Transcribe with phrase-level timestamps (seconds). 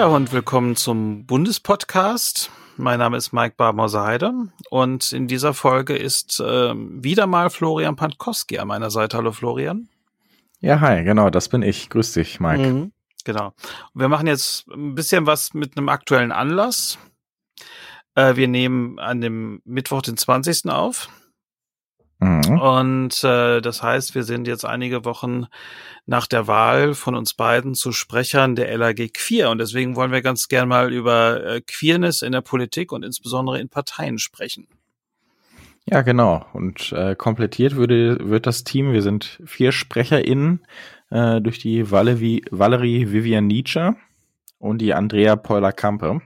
[0.00, 2.50] Ja, und willkommen zum Bundespodcast.
[2.78, 4.32] Mein Name ist Mike Barmauser-Heide
[4.70, 9.18] und in dieser Folge ist äh, wieder mal Florian Pankowski an meiner Seite.
[9.18, 9.90] Hallo Florian.
[10.60, 11.90] Ja, hi, genau, das bin ich.
[11.90, 12.66] Grüß dich, Mike.
[12.66, 12.92] Mhm,
[13.26, 13.52] genau.
[13.92, 16.96] Wir machen jetzt ein bisschen was mit einem aktuellen Anlass.
[18.14, 20.70] Äh, wir nehmen an dem Mittwoch, den 20.
[20.70, 21.10] auf.
[22.20, 22.60] Mhm.
[22.60, 25.46] Und äh, das heißt, wir sind jetzt einige Wochen
[26.06, 29.50] nach der Wahl von uns beiden zu Sprechern der LAG Queer.
[29.50, 33.58] Und deswegen wollen wir ganz gern mal über äh, Queerness in der Politik und insbesondere
[33.58, 34.68] in Parteien sprechen.
[35.86, 36.44] Ja, genau.
[36.52, 40.60] Und äh, komplettiert würde, wird das Team, wir sind vier SprecherInnen
[41.10, 43.96] äh, durch die Valerie, Valerie Vivian Nietzsche
[44.58, 46.20] und die Andrea Peuler-Kampe.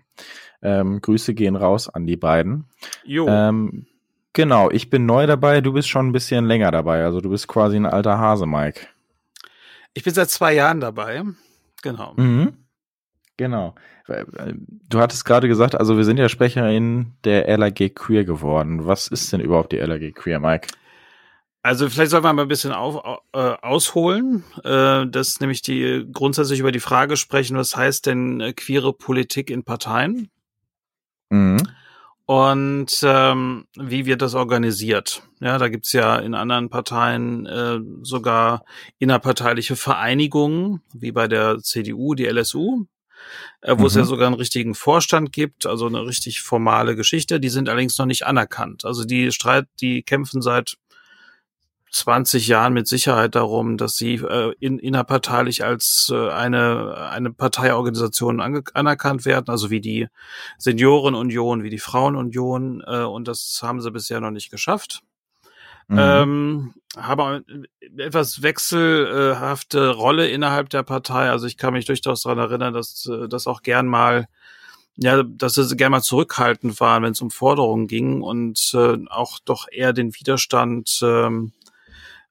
[0.60, 2.66] Ähm, Grüße gehen raus an die beiden.
[3.04, 3.28] Jo.
[3.28, 3.86] Ähm,
[4.34, 7.04] Genau, ich bin neu dabei, du bist schon ein bisschen länger dabei.
[7.04, 8.88] Also du bist quasi ein alter Hase, Mike.
[9.94, 11.22] Ich bin seit zwei Jahren dabei.
[11.82, 12.14] Genau.
[12.16, 12.54] Mhm.
[13.36, 13.76] Genau.
[14.88, 18.86] Du hattest gerade gesagt, also wir sind ja Sprecherin der LAG Queer geworden.
[18.86, 20.68] Was ist denn überhaupt die LAG Queer, Mike?
[21.62, 26.58] Also vielleicht soll man mal ein bisschen auf, äh, ausholen, äh, dass nämlich die grundsätzlich
[26.58, 30.28] über die Frage sprechen, was heißt denn äh, queere Politik in Parteien?
[31.30, 31.58] Mhm
[32.26, 35.22] und ähm, wie wird das organisiert.
[35.40, 38.64] Ja, da gibt's ja in anderen Parteien äh, sogar
[38.98, 42.86] innerparteiliche Vereinigungen, wie bei der CDU, die LSU,
[43.60, 43.86] äh, wo mhm.
[43.86, 44.06] es ja mhm.
[44.06, 47.40] sogar einen richtigen Vorstand gibt, also eine richtig formale Geschichte.
[47.40, 48.86] Die sind allerdings noch nicht anerkannt.
[48.86, 50.76] Also die Streit, die kämpfen seit
[51.94, 58.40] 20 Jahren mit Sicherheit darum, dass sie äh, in, innerparteilich als äh, eine, eine Parteiorganisation
[58.40, 60.08] anerkannt werden, also wie die
[60.58, 65.02] Seniorenunion, wie die Frauenunion, äh, und das haben sie bisher noch nicht geschafft.
[65.86, 65.98] Mhm.
[66.00, 67.44] Ähm, haben
[67.96, 71.30] etwas wechselhafte Rolle innerhalb der Partei.
[71.30, 74.26] Also ich kann mich durchaus daran erinnern, dass äh, das auch gern mal
[74.96, 79.40] ja, dass sie gerne mal zurückhaltend waren, wenn es um Forderungen ging und äh, auch
[79.44, 81.52] doch eher den Widerstand ähm,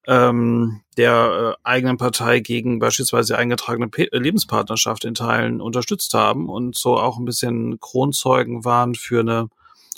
[0.08, 6.50] ähm, der äh, eigenen Partei gegen beispielsweise eingetragene P äh, Lebenspartnerschaft in Teilen unterstützt haben
[6.50, 9.50] und so auch ein bisschen Kronzeugen waren für eine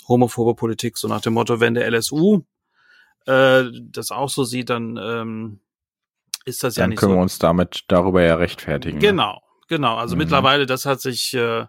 [0.08, 2.42] homophobe Politik, so nach dem Motto, wenn der LSU
[3.26, 5.60] äh, das auch so sieht, dann ähm,
[6.44, 7.06] ist das dann ja nicht so.
[7.06, 8.98] Dann können wir uns damit darüber ja rechtfertigen.
[8.98, 9.06] Ne?
[9.06, 9.96] Genau, genau.
[9.96, 10.20] Also mhm.
[10.20, 11.66] mittlerweile, das hat sich äh,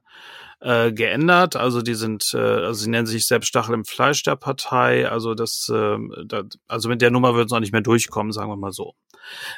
[0.59, 1.55] äh, geändert.
[1.55, 5.09] Also die sind, äh, also sie nennen sich selbst Stachel im Fleisch der Partei.
[5.09, 8.49] Also das, äh, da, also mit der Nummer würden sie auch nicht mehr durchkommen, sagen
[8.49, 8.95] wir mal so.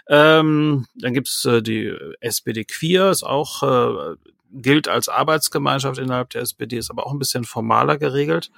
[0.07, 4.15] Ähm, dann gibt's äh, die SPD Queer, ist auch äh,
[4.51, 8.51] gilt als Arbeitsgemeinschaft innerhalb der SPD, ist aber auch ein bisschen formaler geregelt.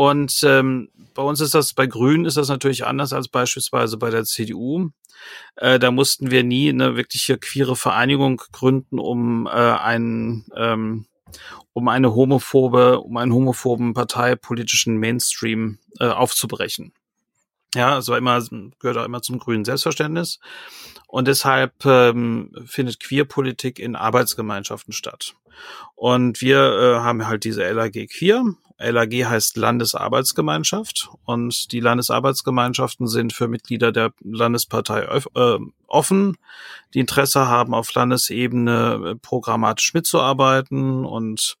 [0.00, 4.10] Und ähm, bei uns ist das, bei Grünen ist das natürlich anders als beispielsweise bei
[4.10, 4.90] der CDU.
[5.56, 11.06] Äh, da mussten wir nie eine wirkliche queere Vereinigung gründen, um äh, einen ähm,
[11.72, 16.92] um eine homophobe, um einen homophoben parteipolitischen Mainstream äh, aufzubrechen.
[17.74, 18.42] Ja, es war immer,
[18.78, 20.40] gehört auch immer zum grünen Selbstverständnis.
[21.06, 25.34] Und deshalb ähm, findet Queerpolitik in Arbeitsgemeinschaften statt.
[25.94, 28.44] Und wir äh, haben halt diese LAG Queer.
[28.78, 35.58] LAG heißt Landesarbeitsgemeinschaft und die Landesarbeitsgemeinschaften sind für Mitglieder der Landespartei äh,
[35.88, 36.36] offen,
[36.94, 41.56] die Interesse haben, auf Landesebene äh, programmatisch mitzuarbeiten und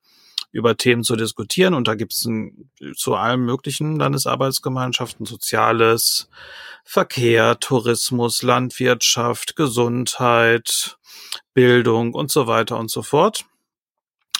[0.52, 1.74] über Themen zu diskutieren.
[1.74, 2.28] Und da gibt es
[2.96, 6.28] zu allen möglichen Landesarbeitsgemeinschaften Soziales,
[6.84, 10.98] Verkehr, Tourismus, Landwirtschaft, Gesundheit,
[11.54, 13.44] Bildung und so weiter und so fort.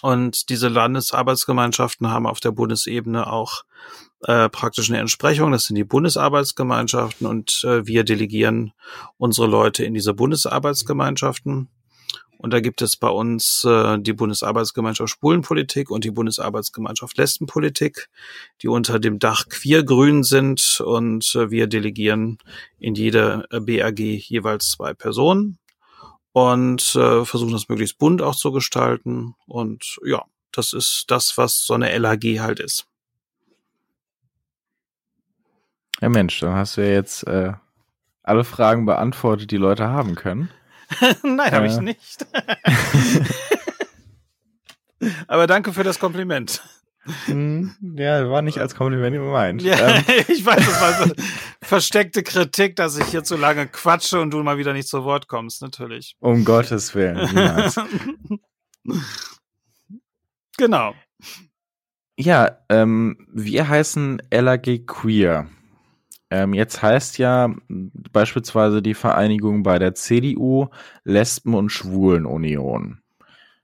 [0.00, 3.64] Und diese Landesarbeitsgemeinschaften haben auf der Bundesebene auch
[4.22, 5.52] äh, praktisch eine Entsprechung.
[5.52, 8.72] Das sind die Bundesarbeitsgemeinschaften und äh, wir delegieren
[9.16, 11.68] unsere Leute in diese Bundesarbeitsgemeinschaften.
[12.38, 18.08] Und da gibt es bei uns äh, die Bundesarbeitsgemeinschaft Spulenpolitik und die Bundesarbeitsgemeinschaft Lesbenpolitik,
[18.62, 20.80] die unter dem Dach Queergrün sind.
[20.84, 22.38] Und äh, wir delegieren
[22.78, 25.58] in jede äh, BAG jeweils zwei Personen
[26.32, 29.34] und äh, versuchen das möglichst bunt auch zu gestalten.
[29.46, 32.86] Und ja, das ist das, was so eine LAG halt ist.
[36.00, 37.54] Ja Mensch, dann hast du ja jetzt äh,
[38.22, 40.50] alle Fragen beantwortet, die Leute haben können.
[41.22, 42.26] Nein, habe ich nicht.
[45.28, 46.62] Aber danke für das Kompliment.
[47.24, 49.62] Hm, ja, war nicht als Kompliment gemeint.
[49.62, 50.04] Ja, ähm.
[50.28, 51.14] ich weiß, das war so
[51.62, 55.28] versteckte Kritik, dass ich hier zu lange quatsche und du mal wieder nicht zu Wort
[55.28, 56.16] kommst, natürlich.
[56.20, 57.28] Um Gottes Willen.
[60.56, 60.94] genau.
[62.18, 65.48] Ja, ähm, wir heißen LAG Queer.
[66.30, 70.68] Ähm, jetzt heißt ja beispielsweise die Vereinigung bei der CDU
[71.04, 73.00] Lesben- und Schwulenunion.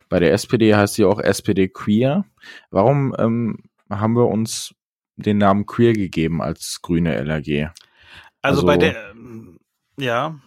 [0.08, 2.24] bei der SPD heißt sie auch SPD Queer.
[2.70, 4.74] Warum ähm, haben wir uns
[5.16, 7.70] den Namen Queer gegeben als grüne LRG?
[8.42, 9.58] Also, also bei der, ähm,
[9.98, 10.38] ja.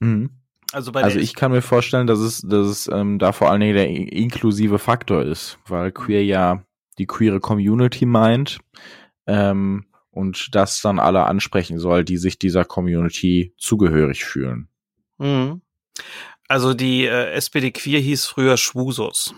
[0.00, 0.30] Mhm.
[0.72, 3.60] Also, bei also ich kann mir vorstellen, dass es, dass es ähm, da vor allen
[3.60, 6.64] Dingen der inklusive Faktor ist, weil queer ja
[6.98, 8.58] die queere Community meint
[9.26, 14.68] ähm, und das dann alle ansprechen soll, die sich dieser Community zugehörig fühlen.
[15.18, 15.62] Mhm.
[16.48, 19.34] Also die äh, SPD Queer hieß früher Schwusos.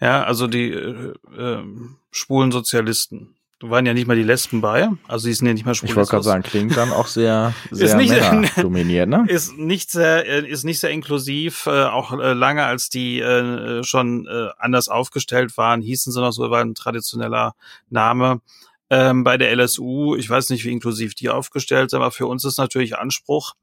[0.00, 1.64] Ja, also die äh, äh,
[2.12, 5.74] schwulen Sozialisten waren ja nicht mal die Lesben bei, also die sind ja nicht mal
[5.74, 5.88] schwul.
[5.88, 9.24] Ich wollte gerade sagen, klingt dann auch sehr, sehr ist dominiert, ne?
[9.26, 13.82] Ist nicht sehr, äh, ist nicht sehr inklusiv, äh, auch äh, lange als die äh,
[13.82, 17.56] schon äh, anders aufgestellt waren, hießen sie noch so, war ein traditioneller
[17.90, 18.40] Name.
[18.90, 22.44] Ähm, bei der LSU, ich weiß nicht, wie inklusiv die aufgestellt sind, aber für uns
[22.44, 23.54] ist natürlich Anspruch,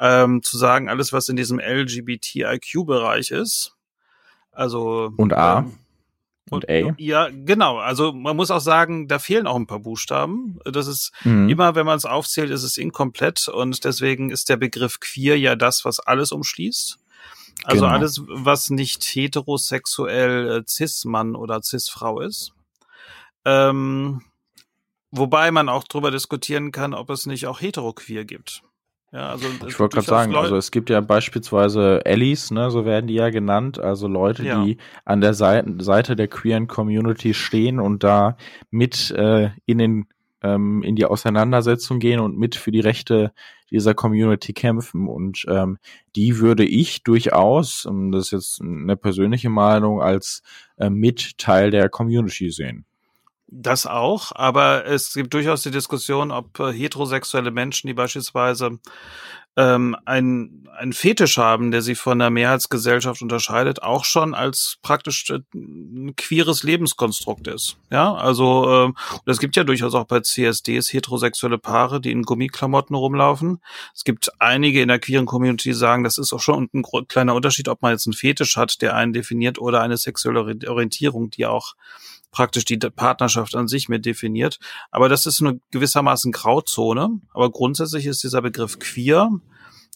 [0.00, 3.76] ähm, zu sagen, alles, was in diesem LGBTIQ-Bereich ist,
[4.52, 5.60] also und A.
[5.60, 5.78] Ähm,
[6.50, 6.94] und A.
[6.96, 7.78] Ja, genau.
[7.78, 10.58] Also man muss auch sagen, da fehlen auch ein paar Buchstaben.
[10.64, 11.48] Das ist mhm.
[11.48, 15.56] immer, wenn man es aufzählt, ist es inkomplett und deswegen ist der Begriff queer ja
[15.56, 16.98] das, was alles umschließt.
[17.64, 17.94] Also genau.
[17.94, 22.52] alles, was nicht heterosexuell äh, cis-Mann oder cis-Frau ist.
[23.44, 24.22] Ähm,
[25.10, 28.62] wobei man auch darüber diskutieren kann, ob es nicht auch heteroqueer gibt.
[29.10, 32.84] Ja, also ich wollte gerade sagen, Leute also es gibt ja beispielsweise Allies, ne, so
[32.84, 34.62] werden die ja genannt, also Leute, ja.
[34.62, 34.76] die
[35.06, 38.36] an der Seite, Seite der queeren Community stehen und da
[38.70, 40.06] mit äh, in den
[40.42, 43.32] ähm, in die Auseinandersetzung gehen und mit für die Rechte
[43.70, 45.08] dieser Community kämpfen.
[45.08, 45.78] Und ähm,
[46.16, 50.42] die würde ich durchaus, das ist jetzt eine persönliche Meinung, als
[50.76, 52.84] äh, mit Teil der Community sehen.
[53.50, 58.78] Das auch, aber es gibt durchaus die Diskussion, ob äh, heterosexuelle Menschen, die beispielsweise
[59.56, 65.30] ähm, ein, ein Fetisch haben, der sie von der Mehrheitsgesellschaft unterscheidet, auch schon als praktisch
[65.30, 67.78] äh, ein queeres Lebenskonstrukt ist.
[67.90, 68.92] Ja, also äh,
[69.24, 73.62] es gibt ja durchaus auch bei CSDs heterosexuelle Paare, die in Gummiklamotten rumlaufen.
[73.94, 77.34] Es gibt einige in der queeren Community, die sagen, das ist auch schon ein kleiner
[77.34, 81.46] Unterschied, ob man jetzt einen Fetisch hat, der einen definiert, oder eine sexuelle Orientierung, die
[81.46, 81.74] auch
[82.30, 84.58] praktisch die Partnerschaft an sich mit definiert.
[84.90, 87.20] Aber das ist eine gewissermaßen Grauzone.
[87.32, 89.30] Aber grundsätzlich ist dieser Begriff queer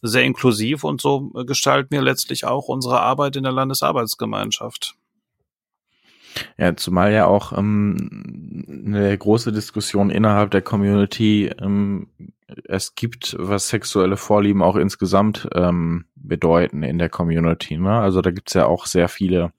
[0.02, 4.96] sehr inklusiv und so gestalten wir letztlich auch unsere Arbeit in der Landesarbeitsgemeinschaft.
[6.56, 12.08] Ja, zumal ja auch ähm, eine große Diskussion innerhalb der Community ähm,
[12.64, 17.78] es gibt, was sexuelle Vorlieben auch insgesamt ähm, bedeuten in der Community.
[17.78, 17.98] Ne?
[17.98, 19.52] Also da gibt's ja auch sehr viele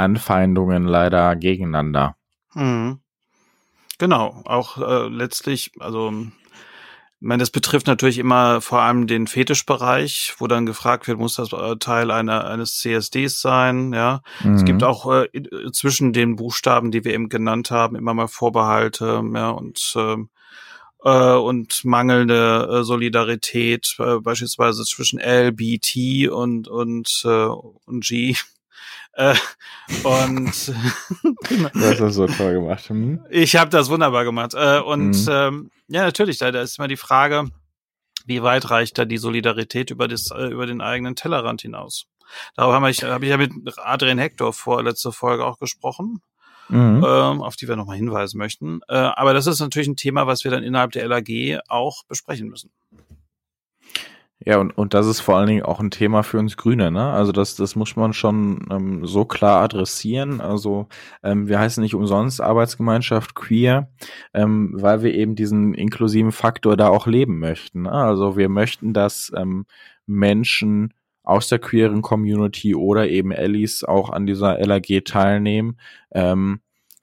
[0.00, 2.16] Anfeindungen leider gegeneinander.
[2.54, 3.00] Mhm.
[3.98, 6.10] Genau, auch äh, letztlich, also
[7.22, 11.34] ich meine, das betrifft natürlich immer vor allem den Fetischbereich, wo dann gefragt wird, muss
[11.34, 14.22] das äh, Teil einer, eines CSDs sein, ja.
[14.42, 14.54] Mhm.
[14.54, 14.86] Es gibt mhm.
[14.86, 15.28] auch äh,
[15.72, 20.30] zwischen den Buchstaben, die wir eben genannt haben, immer mal Vorbehalte, ja, und ähm,
[21.04, 28.04] äh, und mangelnde äh, Solidarität, äh, beispielsweise zwischen L, B, T und und äh, und
[28.04, 28.34] G.
[29.12, 29.34] Äh,
[30.04, 30.68] und
[31.52, 32.88] du hast das so toll gemacht.
[32.88, 33.24] Hm?
[33.30, 34.54] Ich habe das wunderbar gemacht.
[34.54, 35.28] Äh, und mhm.
[35.28, 37.48] ähm, ja, natürlich, da, da ist immer die Frage,
[38.26, 42.06] wie weit reicht da die Solidarität über, das, äh, über den eigenen Tellerrand hinaus?
[42.54, 46.22] Darüber habe ich, hab ich ja mit Adrian Hector vor letzter Folge auch gesprochen.
[46.68, 47.04] Mhm.
[47.04, 48.78] Ähm, auf die wir nochmal hinweisen möchten.
[48.86, 52.46] Äh, aber das ist natürlich ein Thema, was wir dann innerhalb der LAG auch besprechen
[52.46, 52.70] müssen.
[54.46, 57.10] Ja, und, und das ist vor allen Dingen auch ein Thema für uns Grüne, ne?
[57.10, 60.40] Also das, das muss man schon ähm, so klar adressieren.
[60.40, 60.88] Also
[61.22, 63.90] ähm, wir heißen nicht umsonst Arbeitsgemeinschaft queer,
[64.32, 67.82] ähm, weil wir eben diesen inklusiven Faktor da auch leben möchten.
[67.82, 67.92] Ne?
[67.92, 69.66] Also wir möchten, dass ähm,
[70.06, 75.78] Menschen aus der queeren Community oder eben Allies auch an dieser LAG teilnehmen
[76.12, 76.60] ähm,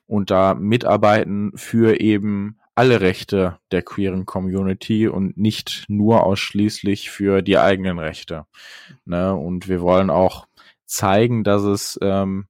[0.08, 7.42] und da mitarbeiten für eben alle Rechte der queeren Community und nicht nur ausschließlich für
[7.42, 8.46] die eigenen Rechte.
[9.04, 9.34] Ne?
[9.34, 10.48] Und wir wollen auch
[10.86, 12.46] zeigen, dass es ähm,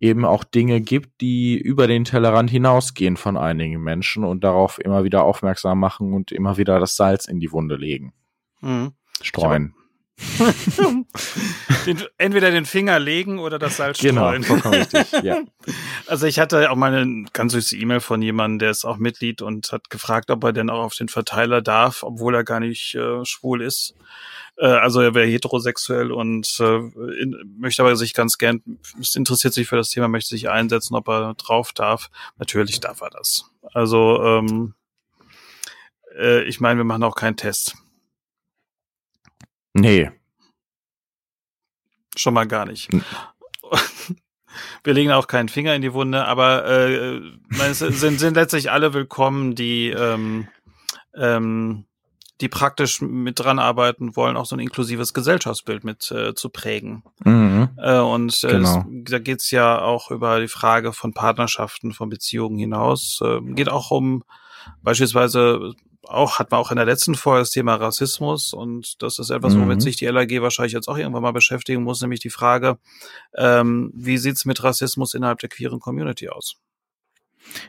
[0.00, 5.04] eben auch Dinge gibt, die über den Tellerrand hinausgehen von einigen Menschen und darauf immer
[5.04, 8.14] wieder aufmerksam machen und immer wieder das Salz in die Wunde legen.
[8.62, 8.92] Mhm.
[9.20, 9.74] Streuen.
[11.86, 14.42] den, entweder den Finger legen oder das Salz genau, streuen.
[14.42, 15.42] Genau, richtig, ja.
[16.06, 19.42] Also ich hatte auch mal eine ganz süße E-Mail von jemandem, der ist auch Mitglied
[19.42, 22.94] und hat gefragt, ob er denn auch auf den Verteiler darf, obwohl er gar nicht
[22.94, 23.94] äh, schwul ist.
[24.56, 26.76] Äh, also er wäre heterosexuell und äh,
[27.20, 28.62] in, möchte aber sich ganz gern,
[29.14, 32.10] interessiert sich für das Thema, möchte sich einsetzen, ob er drauf darf.
[32.38, 33.50] Natürlich darf er das.
[33.72, 34.74] Also ähm,
[36.16, 37.76] äh, ich meine, wir machen auch keinen Test.
[39.74, 40.10] Nee.
[42.16, 42.90] Schon mal gar nicht.
[44.84, 47.20] wir legen auch keinen Finger in die Wunde, aber äh,
[47.60, 50.48] es sind, sind letztlich alle willkommen, die ähm,
[51.14, 51.86] ähm,
[52.42, 57.04] die praktisch mit dran arbeiten wollen, auch so ein inklusives Gesellschaftsbild mit äh, zu prägen.
[57.24, 57.70] Mhm.
[57.76, 58.78] Äh, und äh, genau.
[58.78, 63.20] es, da geht's ja auch über die Frage von Partnerschaften, von Beziehungen hinaus.
[63.22, 64.24] Äh, geht auch um
[64.82, 65.72] beispielsweise
[66.04, 69.56] auch, hat man auch in der letzten Folge das Thema Rassismus und das ist etwas,
[69.56, 69.80] womit mhm.
[69.80, 72.78] sich die LAG wahrscheinlich jetzt auch irgendwann mal beschäftigen muss, nämlich die Frage,
[73.36, 76.56] ähm, wie sieht's mit Rassismus innerhalb der queeren Community aus?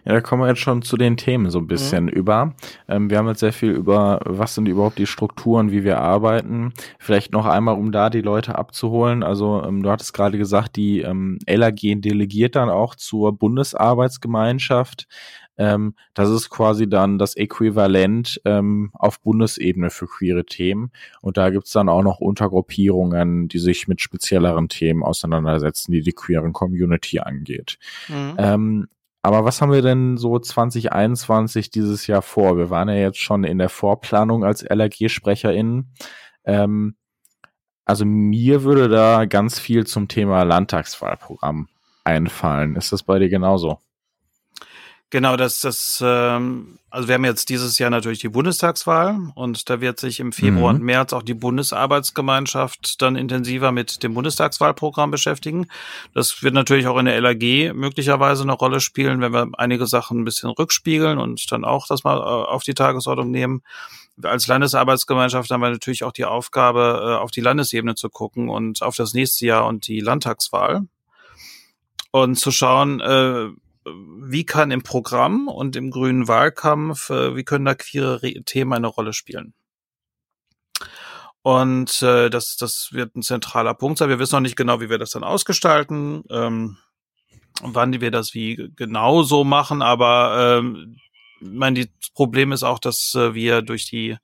[0.06, 2.10] Ja, da kommen wir jetzt schon zu den Themen so ein bisschen mhm.
[2.10, 2.56] über.
[2.88, 6.74] Ähm, wir haben jetzt sehr viel über, was sind überhaupt die Strukturen, wie wir arbeiten.
[7.00, 9.24] Vielleicht noch einmal, um da die Leute abzuholen.
[9.24, 15.08] Also ähm, du hattest gerade gesagt, die ähm, LAG delegiert dann auch zur Bundesarbeitsgemeinschaft.
[15.57, 20.91] Ähm, das ist quasi dann das Äquivalent ähm, auf Bundesebene für queere Themen.
[21.22, 26.13] Und da gibt's dann auch noch Untergruppierungen, die sich mit spezielleren Themen auseinandersetzen, die die
[26.13, 27.77] queeren Community angeht.
[28.07, 28.36] Mhm.
[28.38, 28.88] Ähm,
[29.22, 32.57] aber was haben wir denn so 2021 dieses Jahr vor?
[32.57, 35.93] Wir waren ja jetzt schon in der Vorplanung als LRG-SprecherInnen.
[36.43, 36.95] Ähm,
[37.86, 41.69] also mir würde da ganz viel zum Thema Landtagswahlprogramm
[42.03, 42.75] einfallen.
[42.75, 43.79] Ist das bei dir genauso?
[45.13, 49.79] Genau, das, das, ähm, also wir haben jetzt dieses Jahr natürlich die Bundestagswahl und da
[49.79, 50.79] wird sich im Februar mhm.
[50.79, 55.67] und März auch die Bundesarbeitsgemeinschaft dann intensiver mit dem Bundestagswahlprogramm beschäftigen.
[56.15, 60.22] Das wird natürlich auch in der LAG möglicherweise eine Rolle spielen, wenn wir einige Sachen
[60.22, 63.62] ein bisschen rückspiegeln und dann auch das mal äh, auf die Tagesordnung nehmen.
[64.24, 68.82] Als Landesarbeitsgemeinschaft haben wir natürlich auch die Aufgabe, äh, auf die Landesebene zu gucken und
[68.82, 70.88] auf das nächste Jahr und die Landtagswahl
[72.10, 73.50] und zu schauen, äh,
[73.86, 78.88] wie kann im Programm und im grünen Wahlkampf, äh, wie können da queere Themen eine
[78.88, 79.54] Rolle spielen?
[81.42, 84.10] Und äh, das, das wird ein zentraler Punkt sein.
[84.10, 86.78] Wir wissen noch nicht genau, wie wir das dann ausgestalten, ähm,
[87.62, 90.98] wann wir das wie genau so machen, aber ähm,
[91.42, 94.18] ich meine, das Problem ist auch, dass äh, wir durch die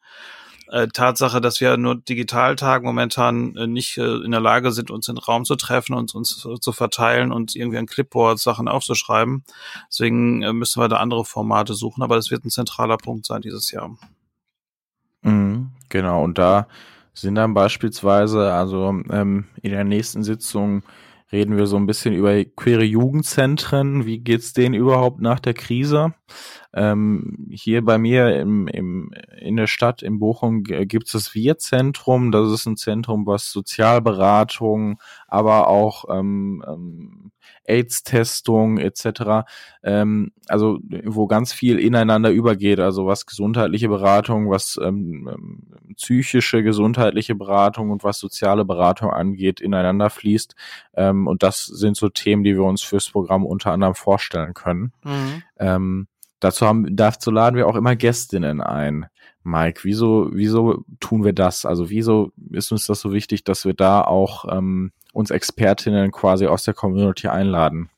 [0.72, 5.08] äh, Tatsache, dass wir nur Digitaltagen momentan äh, nicht äh, in der Lage sind, uns
[5.08, 9.44] in den Raum zu treffen und uns zu verteilen und irgendwie an Clipboard Sachen aufzuschreiben.
[9.90, 13.72] Deswegen müssen wir da andere Formate suchen, aber das wird ein zentraler Punkt sein dieses
[13.72, 13.98] Jahr.
[15.22, 16.68] Mhm, genau, und da
[17.14, 20.84] sind dann beispielsweise, also ähm, in der nächsten Sitzung
[21.32, 24.06] reden wir so ein bisschen über queere Jugendzentren.
[24.06, 26.14] Wie geht's denen überhaupt nach der Krise?
[26.74, 32.32] Ähm, hier bei mir im, im, in der Stadt in Bochum gibt es das Wir-Zentrum.
[32.32, 37.32] Das ist ein Zentrum, was Sozialberatung, aber auch ähm, ähm,
[37.70, 39.46] AIDS-Testung etc.
[39.84, 46.64] Ähm, also wo ganz viel ineinander übergeht, also was gesundheitliche Beratung, was ähm, ähm, psychische
[46.64, 50.56] gesundheitliche Beratung und was soziale Beratung angeht, ineinander fließt.
[50.96, 54.92] Ähm, und das sind so Themen, die wir uns fürs Programm unter anderem vorstellen können.
[55.04, 55.44] Mhm.
[55.58, 56.08] Ähm,
[56.40, 59.08] dazu haben, dazu laden wir auch immer Gästinnen ein.
[59.44, 61.66] Mike, wieso, wieso tun wir das?
[61.66, 66.48] Also wieso ist uns das so wichtig, dass wir da auch ähm, uns Expertinnen quasi
[66.48, 67.90] aus der Community einladen?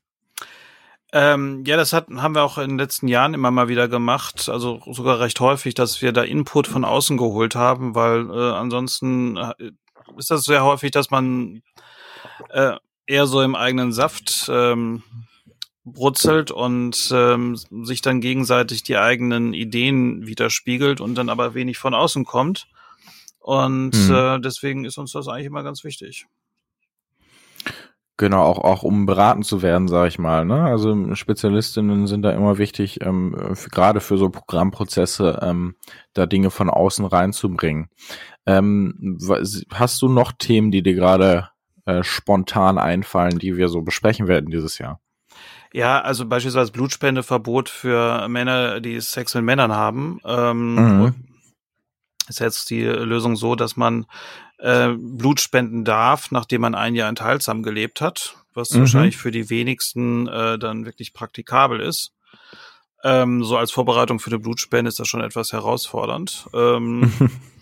[1.13, 4.47] Ähm, ja, das hat, haben wir auch in den letzten Jahren immer mal wieder gemacht,
[4.47, 9.35] also sogar recht häufig, dass wir da Input von außen geholt haben, weil äh, ansonsten
[9.35, 9.53] äh,
[10.17, 11.63] ist das sehr häufig, dass man
[12.49, 12.77] äh,
[13.07, 15.03] eher so im eigenen Saft ähm,
[15.83, 21.93] brutzelt und ähm, sich dann gegenseitig die eigenen Ideen widerspiegelt und dann aber wenig von
[21.93, 22.67] außen kommt.
[23.39, 24.13] Und mhm.
[24.13, 26.27] äh, deswegen ist uns das eigentlich immer ganz wichtig.
[28.21, 30.45] Genau, auch, auch um beraten zu werden, sage ich mal.
[30.45, 30.61] Ne?
[30.61, 33.35] Also Spezialistinnen sind da immer wichtig, ähm,
[33.71, 35.73] gerade für so Programmprozesse, ähm,
[36.13, 37.89] da Dinge von außen reinzubringen.
[38.45, 39.17] Ähm,
[39.73, 41.49] hast du noch Themen, die dir gerade
[41.87, 45.01] äh, spontan einfallen, die wir so besprechen werden dieses Jahr?
[45.73, 50.19] Ja, also beispielsweise Blutspendeverbot für Männer, die Sex mit Männern haben.
[50.25, 51.15] Ähm, mhm.
[52.29, 54.05] Ist jetzt die Lösung so, dass man
[54.61, 58.79] äh, Blut spenden darf, nachdem man ein Jahr enthaltsam gelebt hat, was mhm.
[58.79, 62.13] wahrscheinlich für die wenigsten äh, dann wirklich praktikabel ist.
[63.03, 66.45] Ähm, so als Vorbereitung für eine Blutspende ist das schon etwas herausfordernd.
[66.53, 67.11] Ähm,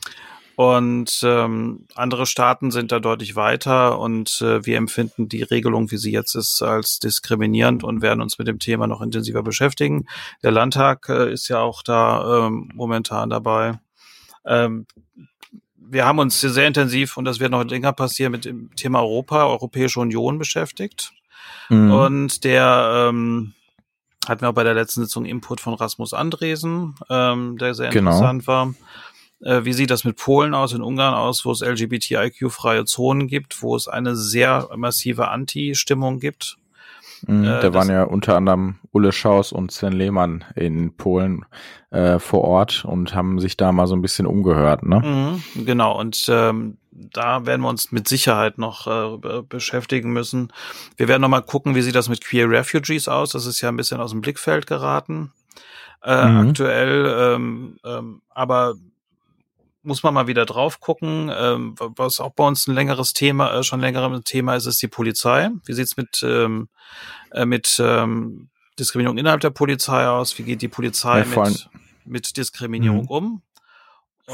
[0.58, 5.98] und ähm, andere Staaten sind da deutlich weiter und äh, wir empfinden die Regelung, wie
[5.98, 10.06] sie jetzt ist, als diskriminierend und werden uns mit dem Thema noch intensiver beschäftigen.
[10.44, 13.80] Der Landtag äh, ist ja auch da ähm, momentan dabei.
[14.46, 14.86] Ähm,
[15.92, 19.46] wir haben uns sehr intensiv, und das wird noch länger passieren, mit dem Thema Europa,
[19.46, 21.12] Europäische Union beschäftigt.
[21.70, 21.92] Mhm.
[21.92, 23.54] Und der ähm,
[24.28, 28.12] hatten wir auch bei der letzten Sitzung Input von Rasmus Andresen, ähm, der sehr genau.
[28.12, 28.74] interessant war.
[29.42, 33.62] Äh, wie sieht das mit Polen aus, in Ungarn aus, wo es LGBTIQ-freie Zonen gibt,
[33.62, 36.58] wo es eine sehr massive Anti-Stimmung gibt?
[37.28, 41.46] Mhm, äh, da waren ja unter anderem Ulle Schaus und Sven Lehmann in Polen
[41.92, 45.00] äh, vor Ort und haben sich da mal so ein bisschen umgehört, ne?
[45.00, 50.52] Mhm, genau, und ähm, da werden wir uns mit Sicherheit noch äh, beschäftigen müssen.
[50.98, 53.32] Wir werden noch mal gucken, wie sieht das mit Queer Refugees aus.
[53.32, 55.32] Das ist ja ein bisschen aus dem Blickfeld geraten
[56.04, 56.50] äh, mhm.
[56.50, 57.16] aktuell.
[57.18, 58.76] Ähm, ähm, aber
[59.82, 61.32] muss man mal wieder drauf gucken.
[61.34, 64.88] Ähm, was auch bei uns ein längeres Thema, äh, schon längeres Thema ist, ist die
[64.88, 65.50] Polizei.
[65.66, 66.70] Wie sieht's mit ähm,
[67.32, 70.38] äh, mit ähm, Diskriminierung innerhalb der Polizei aus?
[70.38, 71.70] Wie geht die Polizei ja, mit,
[72.06, 73.10] mit Diskriminierung mhm.
[73.10, 73.42] um?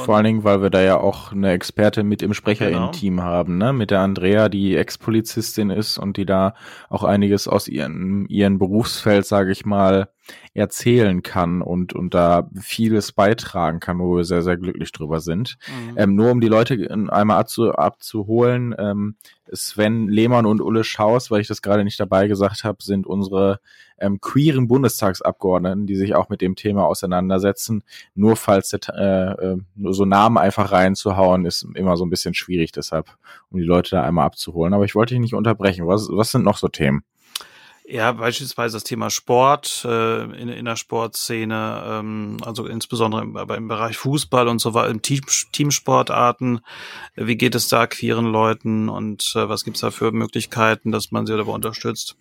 [0.03, 3.27] Vor allen Dingen, weil wir da ja auch eine Experte mit im Sprecherinnen-Team genau.
[3.27, 3.71] haben, ne?
[3.71, 6.53] Mit der Andrea, die Ex-Polizistin ist und die da
[6.89, 10.09] auch einiges aus ihren, ihren Berufsfeld, sage ich mal,
[10.53, 15.57] erzählen kann und, und da vieles beitragen kann, wo wir sehr, sehr glücklich drüber sind.
[15.67, 15.97] Mhm.
[15.97, 19.15] Ähm, nur um die Leute einmal abzu, abzuholen, ähm,
[19.51, 23.59] Sven Lehmann und Ulle Schaus, weil ich das gerade nicht dabei gesagt habe, sind unsere
[23.99, 27.83] ähm, queeren Bundestagsabgeordneten, die sich auch mit dem Thema auseinandersetzen.
[28.15, 32.71] Nur falls äh, äh, nur so Namen einfach reinzuhauen, ist immer so ein bisschen schwierig,
[32.71, 33.07] deshalb,
[33.51, 34.73] um die Leute da einmal abzuholen.
[34.73, 35.87] Aber ich wollte dich nicht unterbrechen.
[35.87, 37.03] Was, was sind noch so Themen?
[37.87, 43.57] Ja, beispielsweise das Thema Sport äh, in, in der Sportszene, ähm, also insbesondere im, aber
[43.57, 46.61] im Bereich Fußball und so weiter, im Team, Teamsportarten.
[47.15, 51.27] Wie geht es da queeren Leuten und äh, was gibt's da für Möglichkeiten, dass man
[51.27, 52.15] sie dabei unterstützt?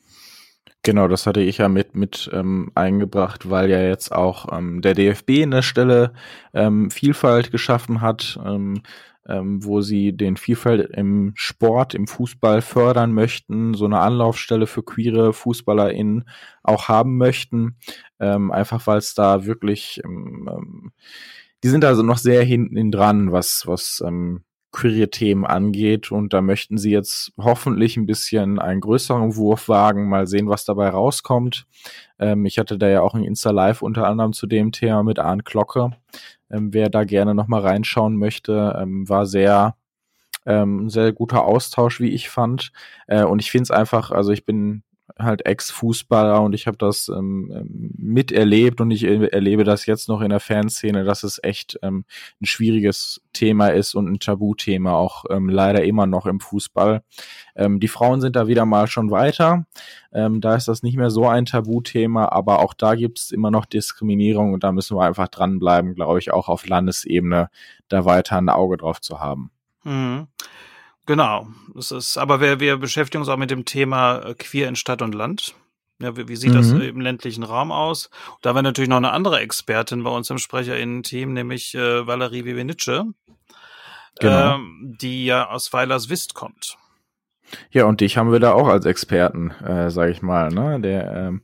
[0.82, 4.92] Genau, das hatte ich ja mit mit ähm, eingebracht, weil ja jetzt auch ähm, der
[4.92, 6.12] DFB in der Stelle
[6.52, 8.38] ähm, Vielfalt geschaffen hat.
[8.44, 8.82] Ähm,
[9.28, 14.82] ähm, wo sie den Vielfalt im Sport, im Fußball fördern möchten, so eine Anlaufstelle für
[14.82, 16.28] queere FußballerInnen
[16.62, 17.76] auch haben möchten,
[18.20, 20.92] ähm, einfach weil es da wirklich, ähm, ähm,
[21.62, 24.42] die sind also noch sehr hinten dran, was, was ähm,
[24.74, 26.12] queere Themen angeht.
[26.12, 30.66] Und da möchten sie jetzt hoffentlich ein bisschen einen größeren Wurf wagen, mal sehen, was
[30.66, 31.66] dabei rauskommt.
[32.18, 35.46] Ähm, ich hatte da ja auch ein Insta-Live unter anderem zu dem Thema mit Arndt
[35.46, 35.92] Glocke,
[36.54, 39.76] ähm, wer da gerne nochmal reinschauen möchte, ähm, war sehr,
[40.46, 42.72] ähm, sehr guter Austausch, wie ich fand.
[43.06, 44.82] Äh, und ich finde es einfach, also ich bin
[45.18, 50.22] halt Ex-Fußballer und ich habe das ähm, ähm, miterlebt und ich erlebe das jetzt noch
[50.22, 52.04] in der Fanszene, dass es echt ähm,
[52.40, 57.02] ein schwieriges Thema ist und ein Tabuthema auch ähm, leider immer noch im Fußball.
[57.54, 59.66] Ähm, die Frauen sind da wieder mal schon weiter.
[60.12, 63.50] Ähm, da ist das nicht mehr so ein Tabuthema, aber auch da gibt es immer
[63.50, 67.50] noch Diskriminierung und da müssen wir einfach dranbleiben, glaube ich, auch auf Landesebene
[67.88, 69.50] da weiter ein Auge drauf zu haben.
[69.84, 70.28] Mhm.
[71.06, 71.48] Genau.
[71.74, 75.02] Das ist, aber wir, wir beschäftigen uns auch mit dem Thema äh, Queer in Stadt
[75.02, 75.54] und Land.
[76.00, 76.56] Ja, wie, wie sieht mhm.
[76.56, 78.10] das im ländlichen Raum aus?
[78.42, 82.44] Da haben wir natürlich noch eine andere Expertin bei uns im SprecherInnen-Team, nämlich äh, Valerie
[82.44, 83.04] Vivenitsche,
[84.18, 84.54] genau.
[84.54, 86.76] ähm, die ja aus Weilers Wist kommt.
[87.70, 90.80] Ja, und dich haben wir da auch als Experten, äh, sage ich mal, ne?
[90.80, 91.42] Der, ähm,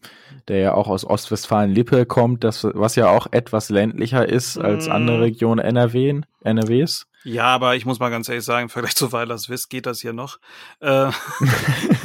[0.49, 5.19] der ja auch aus Ostwestfalen-Lippe kommt, das, was ja auch etwas ländlicher ist als andere
[5.19, 5.23] mhm.
[5.23, 7.07] Regionen NRW, NRWs.
[7.23, 10.01] Ja, aber ich muss mal ganz ehrlich sagen, im Vergleich zu Weilers Wiss geht das
[10.01, 10.39] hier noch.
[10.81, 11.11] Äh,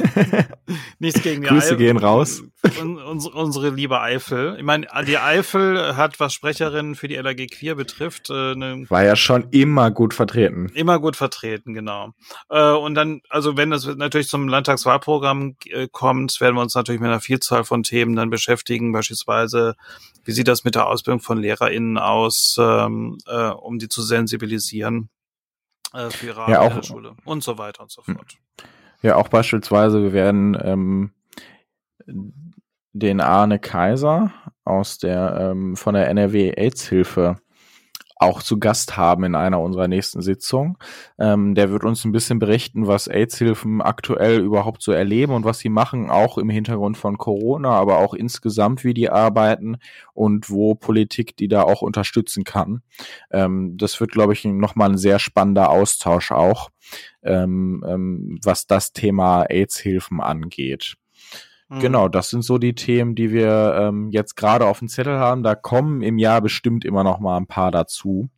[0.98, 1.76] nichts gegen die Grüße Eifel.
[1.78, 2.42] gehen raus.
[2.80, 4.56] Unsere, unsere liebe Eifel.
[4.58, 9.04] Ich meine, die Eifel hat, was Sprecherinnen für die LAG Queer betrifft, äh, ne, war
[9.04, 10.70] ja schon immer gut vertreten.
[10.74, 12.10] Immer gut vertreten, genau.
[12.50, 17.00] Äh, und dann, also wenn es natürlich zum Landtagswahlprogramm äh, kommt, werden wir uns natürlich
[17.00, 19.76] mit einer Vielzahl von Themen dann beschäftigen, beispielsweise
[20.24, 25.08] wie sieht das mit der Ausbildung von LehrerInnen aus, ähm, äh, um die zu sensibilisieren
[25.96, 28.16] äh, für ihre ja, auch, Schule und so weiter und so hm.
[28.16, 28.36] fort.
[29.02, 31.12] Ja, auch beispielsweise, wir werden ähm,
[32.92, 34.32] den Arne Kaiser
[34.64, 37.36] aus der ähm, von der NRW AIDS Hilfe
[38.16, 40.76] auch zu Gast haben in einer unserer nächsten Sitzungen.
[41.18, 45.58] Ähm, der wird uns ein bisschen berichten, was AIDS-Hilfen aktuell überhaupt so erleben und was
[45.58, 49.76] sie machen, auch im Hintergrund von Corona, aber auch insgesamt, wie die arbeiten
[50.14, 52.82] und wo Politik die da auch unterstützen kann.
[53.30, 56.70] Ähm, das wird, glaube ich, nochmal ein sehr spannender Austausch auch,
[57.22, 60.96] ähm, ähm, was das Thema AIDS-Hilfen angeht.
[61.68, 61.80] Mhm.
[61.80, 65.42] Genau, das sind so die Themen, die wir ähm, jetzt gerade auf dem Zettel haben.
[65.42, 68.28] Da kommen im Jahr bestimmt immer noch mal ein paar dazu.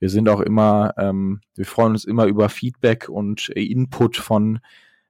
[0.00, 4.58] Wir sind auch immer, ähm, wir freuen uns immer über Feedback und Input von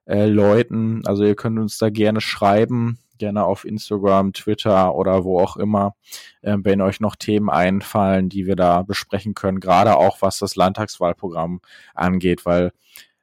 [0.04, 1.02] äh, Leuten.
[1.06, 5.94] Also ihr könnt uns da gerne schreiben, gerne auf Instagram, Twitter oder wo auch immer,
[6.42, 10.56] äh, wenn euch noch Themen einfallen, die wir da besprechen können, gerade auch was das
[10.56, 11.60] Landtagswahlprogramm
[11.94, 12.72] angeht, weil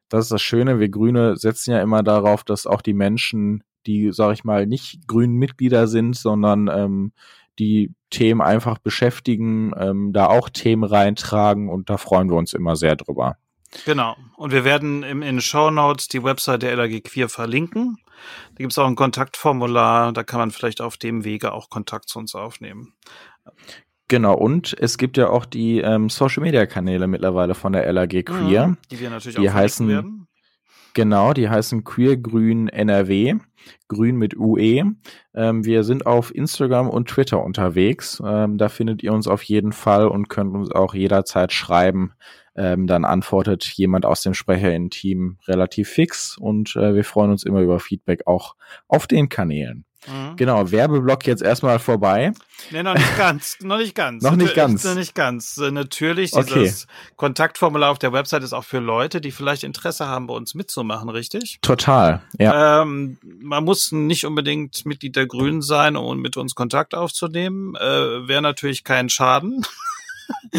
[0.07, 4.11] das ist das Schöne, wir Grüne setzen ja immer darauf, dass auch die Menschen die,
[4.11, 7.11] sag ich mal, nicht grünen Mitglieder sind, sondern ähm,
[7.59, 12.75] die Themen einfach beschäftigen, ähm, da auch Themen reintragen und da freuen wir uns immer
[12.75, 13.37] sehr drüber.
[13.85, 14.15] Genau.
[14.35, 17.97] Und wir werden im, in den Show Notes die Website der LAG Queer verlinken.
[18.55, 22.09] Da gibt es auch ein Kontaktformular, da kann man vielleicht auf dem Wege auch Kontakt
[22.09, 22.93] zu uns aufnehmen.
[24.07, 28.25] Genau, und es gibt ja auch die ähm, Social Media Kanäle mittlerweile von der LAG
[28.25, 28.67] Queer.
[28.67, 30.27] Mhm, die wir natürlich die auch heißen, werden.
[30.93, 33.35] Genau, die heißen Queer Grün NRW,
[33.87, 34.83] Grün mit UE.
[35.33, 38.21] Ähm, wir sind auf Instagram und Twitter unterwegs.
[38.25, 42.13] Ähm, da findet ihr uns auf jeden Fall und könnt uns auch jederzeit schreiben,
[42.55, 47.61] ähm, dann antwortet jemand aus dem Sprecherinnen-Team relativ fix und äh, wir freuen uns immer
[47.61, 48.55] über Feedback auch
[48.87, 49.85] auf den Kanälen.
[50.07, 50.35] Mhm.
[50.37, 52.31] Genau, Werbeblock jetzt erstmal vorbei.
[52.71, 54.23] Nee, noch nicht ganz, noch nicht ganz.
[54.23, 54.83] noch nicht ganz.
[54.83, 55.57] Noch nicht ganz.
[55.57, 57.13] Natürlich, dieses okay.
[57.17, 61.09] Kontaktformular auf der Website ist auch für Leute, die vielleicht Interesse haben, bei uns mitzumachen,
[61.09, 61.59] richtig?
[61.61, 62.81] Total, ja.
[62.81, 67.75] Ähm, man muss nicht unbedingt Mitglied der Grünen sein, um mit uns Kontakt aufzunehmen.
[67.75, 69.65] Äh, Wäre natürlich kein Schaden.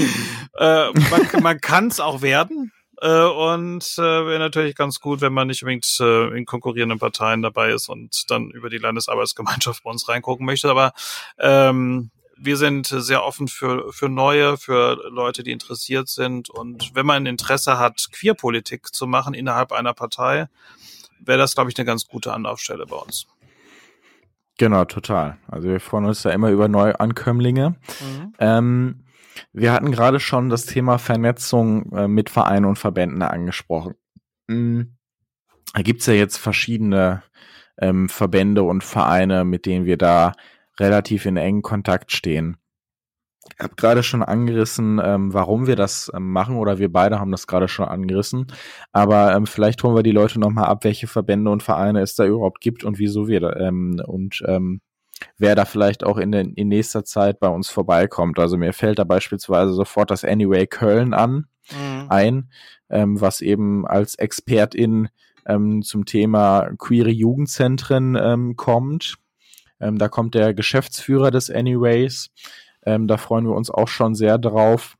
[0.58, 2.72] äh, man man kann es auch werden.
[3.00, 7.42] Äh, und äh, wäre natürlich ganz gut, wenn man nicht unbedingt äh, in konkurrierenden Parteien
[7.42, 10.70] dabei ist und dann über die Landesarbeitsgemeinschaft bei uns reingucken möchte.
[10.70, 10.92] Aber
[11.38, 16.50] ähm, wir sind sehr offen für, für neue, für Leute, die interessiert sind.
[16.50, 20.48] Und wenn man Interesse hat, Queerpolitik zu machen innerhalb einer Partei,
[21.20, 23.26] wäre das, glaube ich, eine ganz gute Anlaufstelle bei uns.
[24.58, 25.38] Genau, total.
[25.48, 27.70] Also wir freuen uns da immer über Neuankömmlinge.
[28.00, 28.34] Mhm.
[28.38, 29.04] Ähm,
[29.52, 33.94] wir hatten gerade schon das Thema Vernetzung äh, mit Vereinen und Verbänden angesprochen.
[34.48, 34.96] Mhm.
[35.74, 37.22] Da gibt's ja jetzt verschiedene
[37.78, 40.32] ähm, Verbände und Vereine, mit denen wir da
[40.78, 42.56] relativ in engen Kontakt stehen.
[43.54, 47.30] Ich habe gerade schon angerissen, ähm, warum wir das ähm, machen, oder wir beide haben
[47.30, 48.46] das gerade schon angerissen.
[48.92, 52.26] Aber ähm, vielleicht holen wir die Leute nochmal ab, welche Verbände und Vereine es da
[52.26, 54.80] überhaupt gibt und wieso wir da, ähm, und ähm,
[55.38, 58.38] wer da vielleicht auch in, den, in nächster Zeit bei uns vorbeikommt.
[58.38, 62.06] Also mir fällt da beispielsweise sofort das Anyway Köln an, mhm.
[62.08, 62.50] ein,
[62.88, 65.08] ähm, was eben als Expertin
[65.46, 69.16] ähm, zum Thema queere Jugendzentren ähm, kommt.
[69.80, 72.30] Ähm, da kommt der Geschäftsführer des Anyways.
[72.84, 74.96] Ähm, da freuen wir uns auch schon sehr drauf.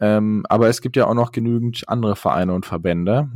[0.00, 3.30] Ähm, aber es gibt ja auch noch genügend andere Vereine und Verbände.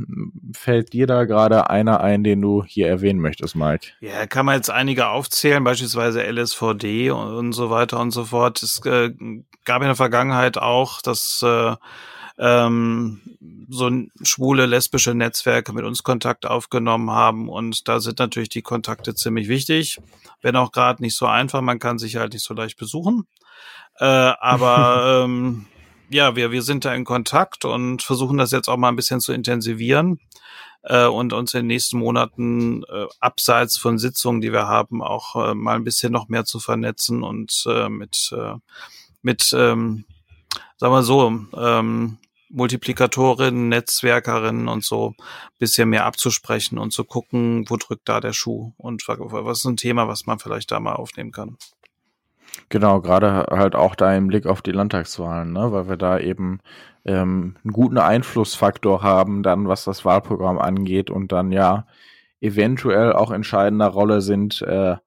[0.53, 3.93] Fällt dir da gerade einer ein, den du hier erwähnen möchtest, Mike?
[4.01, 8.61] Ja, kann man jetzt einige aufzählen, beispielsweise LSVD und, und so weiter und so fort.
[8.63, 9.11] Es äh,
[9.65, 11.75] gab in der Vergangenheit auch, dass äh,
[12.39, 13.21] ähm,
[13.69, 13.89] so
[14.23, 17.49] schwule, lesbische Netzwerke mit uns Kontakt aufgenommen haben.
[17.49, 19.99] Und da sind natürlich die Kontakte ziemlich wichtig.
[20.41, 23.27] Wenn auch gerade nicht so einfach, man kann sich halt nicht so leicht besuchen.
[23.99, 25.67] Äh, aber ähm,
[26.09, 29.19] ja, wir, wir sind da in Kontakt und versuchen das jetzt auch mal ein bisschen
[29.19, 30.19] zu intensivieren
[30.83, 35.35] äh, und uns in den nächsten Monaten äh, abseits von Sitzungen, die wir haben, auch
[35.35, 38.55] äh, mal ein bisschen noch mehr zu vernetzen und äh, mit, äh,
[39.21, 40.05] mit ähm,
[40.77, 42.17] sagen wir so, ähm,
[42.49, 45.15] Multiplikatorinnen, Netzwerkerinnen und so
[45.59, 49.75] bisschen mehr abzusprechen und zu gucken, wo drückt da der Schuh und was ist ein
[49.75, 51.57] Thema, was man vielleicht da mal aufnehmen kann.
[52.69, 55.71] Genau, gerade halt auch da im Blick auf die Landtagswahlen, ne?
[55.71, 56.59] weil wir da eben
[57.05, 61.87] ähm, einen guten Einflussfaktor haben, dann was das Wahlprogramm angeht und dann ja
[62.41, 64.97] eventuell auch entscheidender Rolle sind äh,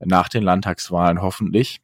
[0.00, 1.82] nach den Landtagswahlen hoffentlich.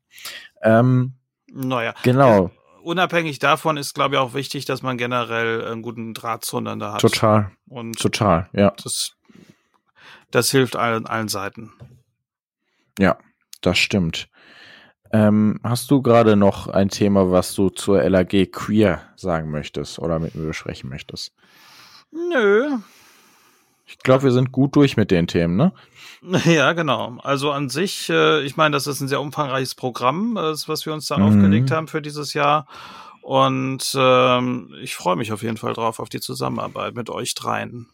[0.62, 1.14] Ähm,
[1.52, 2.50] naja, genau.
[2.82, 7.00] unabhängig davon ist, glaube ich, auch wichtig, dass man generell einen guten Draht zueinander hat.
[7.00, 7.52] Total.
[7.68, 8.72] Und total, ja.
[8.82, 9.16] Das,
[10.30, 11.72] das hilft allen, allen Seiten.
[12.98, 13.18] Ja,
[13.60, 14.28] das stimmt.
[15.12, 20.18] Ähm, hast du gerade noch ein Thema, was du zur LAG Queer sagen möchtest oder
[20.18, 21.32] mit mir besprechen möchtest?
[22.10, 22.78] Nö.
[23.86, 25.72] Ich glaube, wir sind gut durch mit den Themen, ne?
[26.44, 27.18] Ja, genau.
[27.22, 30.92] Also an sich, äh, ich meine, das ist ein sehr umfangreiches Programm, äh, was wir
[30.92, 31.24] uns da mhm.
[31.24, 32.66] aufgelegt haben für dieses Jahr.
[33.22, 37.88] Und ähm, ich freue mich auf jeden Fall drauf, auf die Zusammenarbeit mit euch dreien.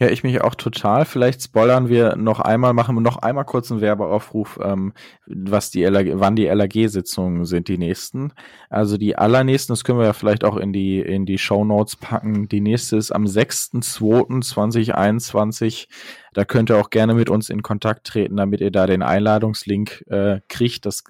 [0.00, 1.04] Ja, ich mich auch total.
[1.04, 4.94] Vielleicht spoilern wir noch einmal, machen wir noch einmal kurz einen Werbeaufruf, ähm,
[5.26, 8.32] was die LAG, wann die LAG-Sitzungen sind, die nächsten.
[8.70, 11.96] Also die allernächsten, das können wir ja vielleicht auch in die, in die Show Notes
[11.96, 12.48] packen.
[12.48, 15.86] Die nächste ist am 6.2.2021.
[16.32, 20.06] Da könnt ihr auch gerne mit uns in Kontakt treten, damit ihr da den Einladungslink
[20.08, 20.86] äh, kriegt.
[20.86, 21.04] Das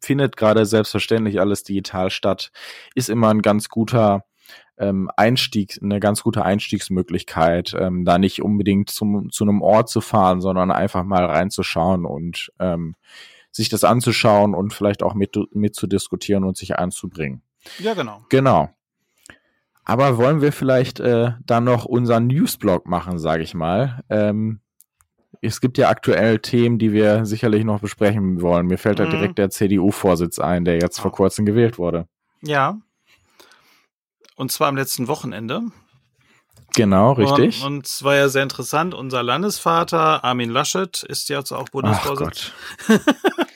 [0.00, 2.52] findet gerade selbstverständlich alles digital statt.
[2.94, 4.22] Ist immer ein ganz guter
[4.80, 10.00] ähm, Einstieg, eine ganz gute Einstiegsmöglichkeit, ähm, da nicht unbedingt zum, zu einem Ort zu
[10.00, 12.96] fahren, sondern einfach mal reinzuschauen und ähm,
[13.52, 17.42] sich das anzuschauen und vielleicht auch mit, mit zu diskutieren und sich anzubringen.
[17.78, 18.24] Ja, genau.
[18.30, 18.70] Genau.
[19.84, 24.00] Aber wollen wir vielleicht äh, dann noch unseren Newsblog machen, sage ich mal.
[24.08, 24.60] Ähm,
[25.42, 28.66] es gibt ja aktuell Themen, die wir sicherlich noch besprechen wollen.
[28.66, 29.04] Mir fällt mhm.
[29.04, 32.06] da direkt der CDU-Vorsitz ein, der jetzt vor kurzem gewählt wurde.
[32.42, 32.78] Ja,
[34.40, 35.60] und zwar am letzten Wochenende.
[36.74, 37.62] Genau, richtig.
[37.62, 38.94] Und, und es war ja sehr interessant.
[38.94, 42.54] Unser Landesvater Armin Laschet ist jetzt auch Bundesvorsitzender.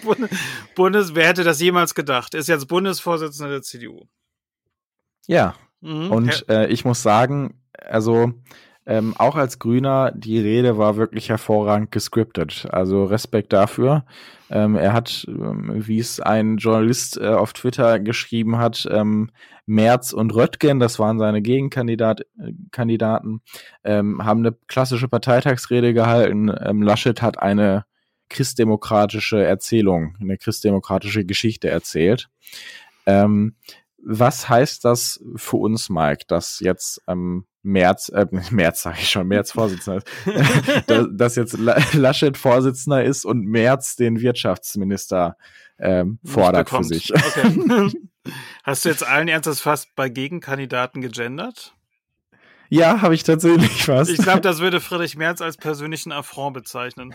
[0.75, 2.35] Bundes, wer hätte das jemals gedacht?
[2.35, 4.09] Ist jetzt Bundesvorsitzender der CDU.
[5.27, 5.55] Ja.
[5.81, 6.11] Mhm.
[6.11, 8.35] Und äh, ich muss sagen, also
[8.87, 12.67] ähm, auch als Grüner, die Rede war wirklich hervorragend gescriptet.
[12.71, 14.05] Also Respekt dafür.
[14.51, 19.31] Ähm, er hat, ähm, wie es ein Journalist äh, auf Twitter geschrieben hat, ähm,
[19.67, 22.27] Merz und Röttgen, das waren seine Gegenkandidaten,
[23.83, 26.53] äh, ähm, haben eine klassische Parteitagsrede gehalten.
[26.61, 27.87] Ähm, Laschet hat eine
[28.29, 32.29] christdemokratische Erzählung, eine christdemokratische Geschichte erzählt.
[33.07, 33.55] Ähm,
[34.03, 37.01] was heißt das für uns, Mike, dass jetzt
[37.65, 40.09] März, äh, März sage ich schon, März Vorsitzender ist,
[40.87, 41.59] dass, dass jetzt
[41.95, 45.37] Laschet Vorsitzender ist und März den Wirtschaftsminister
[45.79, 47.13] ähm, fordert für sich.
[47.13, 47.91] Okay.
[48.63, 51.75] Hast du jetzt allen Ernstes fast bei Gegenkandidaten gegendert?
[52.71, 54.11] Ja, habe ich tatsächlich fast.
[54.11, 57.15] Ich glaube, das würde Friedrich Merz als persönlichen Affront bezeichnen.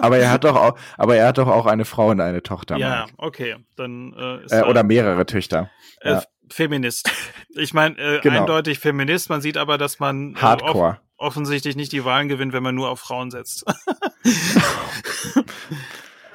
[0.00, 2.78] aber er hat doch auch, aber er hat doch auch eine Frau und eine Tochter.
[2.78, 5.70] Ja, okay, dann äh, äh, oder mehrere Töchter.
[6.00, 6.22] Äh, ja.
[6.50, 7.10] Feminist.
[7.50, 8.40] Ich meine, äh, genau.
[8.40, 9.30] eindeutig Feminist.
[9.30, 10.90] Man sieht aber, dass man äh, Hardcore.
[10.90, 13.64] Off offensichtlich nicht die Wahlen gewinnt, wenn man nur auf Frauen setzt.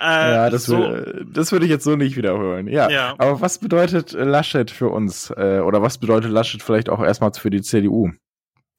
[0.04, 0.80] Äh, ja, das, so.
[0.80, 2.67] würde, das würde ich jetzt so nicht wiederholen.
[2.67, 2.89] Ja.
[2.89, 3.15] ja.
[3.19, 5.30] Aber was bedeutet Laschet für uns?
[5.30, 8.12] Äh, oder was bedeutet Laschet vielleicht auch erstmal für die CDU?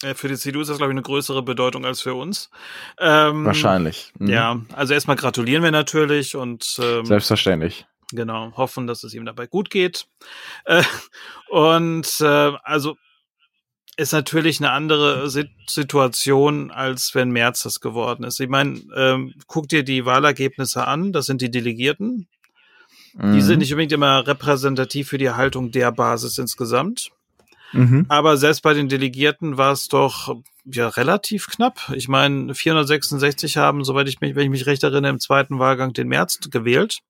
[0.02, 2.50] Äh, für die CDU ist das, glaube ich, eine größere Bedeutung als für uns.
[2.98, 4.12] Ähm, Wahrscheinlich.
[4.18, 4.28] Mhm.
[4.28, 7.86] Ja, also erstmal gratulieren wir natürlich und ähm, selbstverständlich.
[8.14, 10.06] Genau, hoffen, dass es ihm dabei gut geht.
[10.64, 10.82] Äh,
[11.48, 12.96] und äh, also
[13.96, 18.40] ist natürlich eine andere Situation, als wenn März das geworden ist.
[18.40, 22.28] Ich meine, ähm, guck dir die Wahlergebnisse an, das sind die Delegierten.
[23.14, 23.32] Mhm.
[23.34, 27.10] Die sind nicht unbedingt immer repräsentativ für die Haltung der Basis insgesamt.
[27.72, 28.06] Mhm.
[28.08, 31.92] Aber selbst bei den Delegierten war es doch ja relativ knapp.
[31.94, 35.92] Ich meine, 466 haben, soweit ich mich, wenn ich mich recht erinnere, im zweiten Wahlgang
[35.92, 37.00] den März gewählt.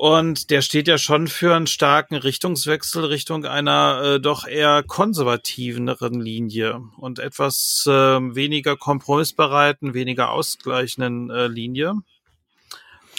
[0.00, 6.18] Und der steht ja schon für einen starken Richtungswechsel Richtung einer äh, doch eher konservativeren
[6.18, 11.96] Linie und etwas äh, weniger kompromissbereiten, weniger ausgleichenden äh, Linie.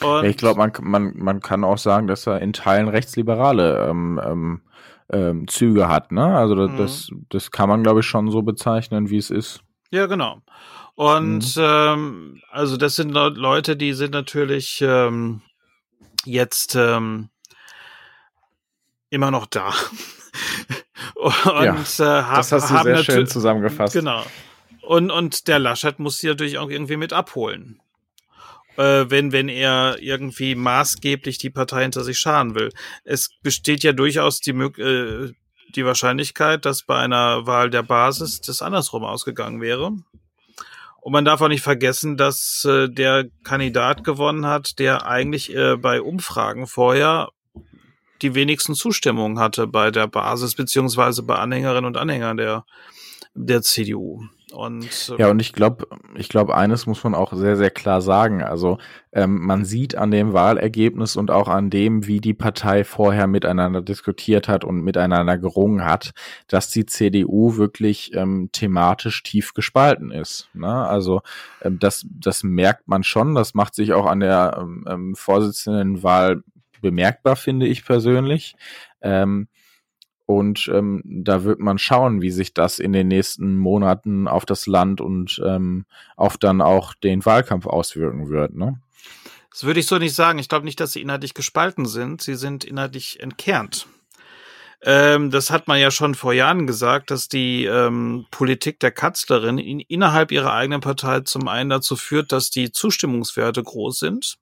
[0.03, 4.19] Und ich glaube, man, man, man kann auch sagen, dass er in Teilen rechtsliberale ähm,
[4.25, 4.61] ähm,
[5.13, 6.11] ähm, Züge hat.
[6.11, 6.35] Ne?
[6.35, 6.77] Also das, mhm.
[6.77, 9.61] das, das kann man, glaube ich, schon so bezeichnen, wie es ist.
[9.91, 10.41] Ja, genau.
[10.95, 11.63] Und mhm.
[11.63, 15.43] ähm, also das sind Leute, die sind natürlich ähm,
[16.25, 17.29] jetzt ähm,
[19.09, 19.73] immer noch da.
[21.15, 23.93] und ja, äh, hab, das hast du sehr schön zusammengefasst.
[23.93, 24.23] Genau.
[24.81, 27.79] Und, und der Laschet muss sie natürlich auch irgendwie mit abholen.
[28.77, 32.69] Äh, wenn, wenn er irgendwie maßgeblich die Partei hinter sich scharen will.
[33.03, 35.33] Es besteht ja durchaus die, äh,
[35.75, 39.91] die Wahrscheinlichkeit, dass bei einer Wahl der Basis das andersrum ausgegangen wäre.
[41.01, 45.75] Und man darf auch nicht vergessen, dass äh, der Kandidat gewonnen hat, der eigentlich äh,
[45.75, 47.29] bei Umfragen vorher
[48.21, 52.65] die wenigsten Zustimmungen hatte bei der Basis beziehungsweise bei Anhängerinnen und Anhängern der
[53.33, 54.23] der CDU.
[54.51, 58.01] Und, äh, ja, und ich glaube, ich glaube, eines muss man auch sehr, sehr klar
[58.01, 58.43] sagen.
[58.43, 58.77] Also
[59.13, 63.81] ähm, man sieht an dem Wahlergebnis und auch an dem, wie die Partei vorher miteinander
[63.81, 66.11] diskutiert hat und miteinander gerungen hat,
[66.47, 70.49] dass die CDU wirklich ähm, thematisch tief gespalten ist.
[70.53, 70.71] Ne?
[70.71, 71.21] Also
[71.61, 73.35] ähm, das, das merkt man schon.
[73.35, 76.43] Das macht sich auch an der ähm, ähm Vorsitzendenwahl
[76.81, 78.55] bemerkbar, finde ich persönlich.
[79.01, 79.47] Ähm,
[80.37, 84.65] und ähm, da wird man schauen, wie sich das in den nächsten Monaten auf das
[84.65, 88.55] Land und ähm, auf dann auch den Wahlkampf auswirken wird.
[88.55, 88.79] Ne?
[89.49, 90.39] Das würde ich so nicht sagen.
[90.39, 92.21] Ich glaube nicht, dass sie inhaltlich gespalten sind.
[92.21, 93.87] Sie sind inhaltlich entkernt.
[94.83, 99.57] Ähm, das hat man ja schon vor Jahren gesagt, dass die ähm, Politik der Kanzlerin
[99.57, 104.37] in, innerhalb ihrer eigenen Partei zum einen dazu führt, dass die Zustimmungswerte groß sind,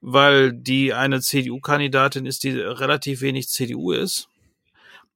[0.00, 4.28] weil die eine CDU-Kandidatin ist, die relativ wenig CDU ist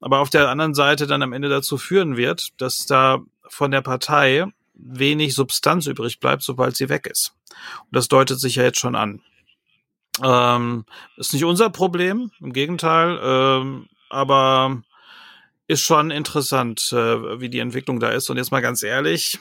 [0.01, 3.83] aber auf der anderen Seite dann am Ende dazu führen wird, dass da von der
[3.83, 7.35] Partei wenig Substanz übrig bleibt, sobald sie weg ist.
[7.81, 9.21] Und das deutet sich ja jetzt schon an.
[10.23, 10.85] Ähm,
[11.17, 14.83] ist nicht unser Problem, im Gegenteil, ähm, aber
[15.67, 18.29] ist schon interessant, äh, wie die Entwicklung da ist.
[18.29, 19.39] Und jetzt mal ganz ehrlich,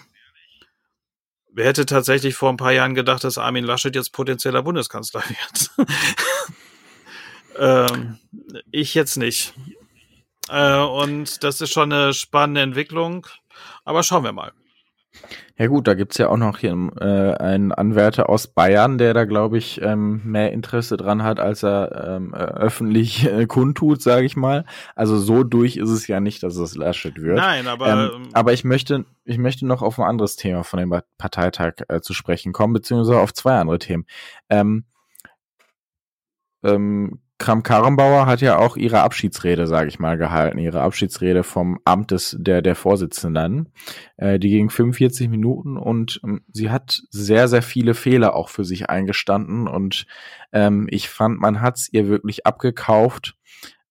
[1.51, 5.23] wer hätte tatsächlich vor ein paar Jahren gedacht, dass Armin Laschet jetzt potenzieller Bundeskanzler
[5.77, 5.89] wird?
[7.57, 8.19] ähm,
[8.71, 9.53] ich jetzt nicht.
[10.49, 13.27] Äh, und das ist schon eine spannende Entwicklung.
[13.83, 14.51] Aber schauen wir mal.
[15.57, 19.25] Ja gut, da gibt's ja auch noch hier äh, einen Anwärter aus Bayern, der da,
[19.25, 24.25] glaube ich, ähm, mehr Interesse dran hat, als er ähm, äh, öffentlich äh, kundtut, sage
[24.25, 24.65] ich mal.
[24.95, 27.37] Also so durch ist es ja nicht, dass es Laschet wird.
[27.37, 30.79] Nein, aber Ähm, ähm, aber ich möchte, ich möchte noch auf ein anderes Thema von
[30.79, 34.05] dem Parteitag äh, zu sprechen kommen, beziehungsweise auf zwei andere Themen.
[34.49, 34.85] Ähm,
[36.63, 42.11] ähm, Kram-Karrenbauer hat ja auch ihre Abschiedsrede, sage ich mal, gehalten, ihre Abschiedsrede vom Amt
[42.11, 43.69] des der der Vorsitzenden.
[44.17, 48.65] Äh, die ging 45 Minuten und ähm, sie hat sehr sehr viele Fehler auch für
[48.65, 50.05] sich eingestanden und
[50.51, 53.35] ähm, ich fand, man hat's ihr wirklich abgekauft,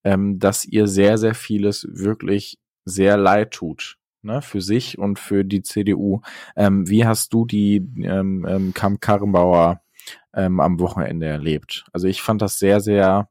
[0.04, 3.96] ähm, dass ihr sehr sehr vieles wirklich sehr leid tut.
[4.20, 6.22] Ne, für sich und für die CDU.
[6.56, 9.80] Ähm, wie hast du die ähm, ähm, Kram-Karrenbauer
[10.34, 11.86] ähm, am Wochenende erlebt.
[11.92, 13.28] Also ich fand das sehr, sehr,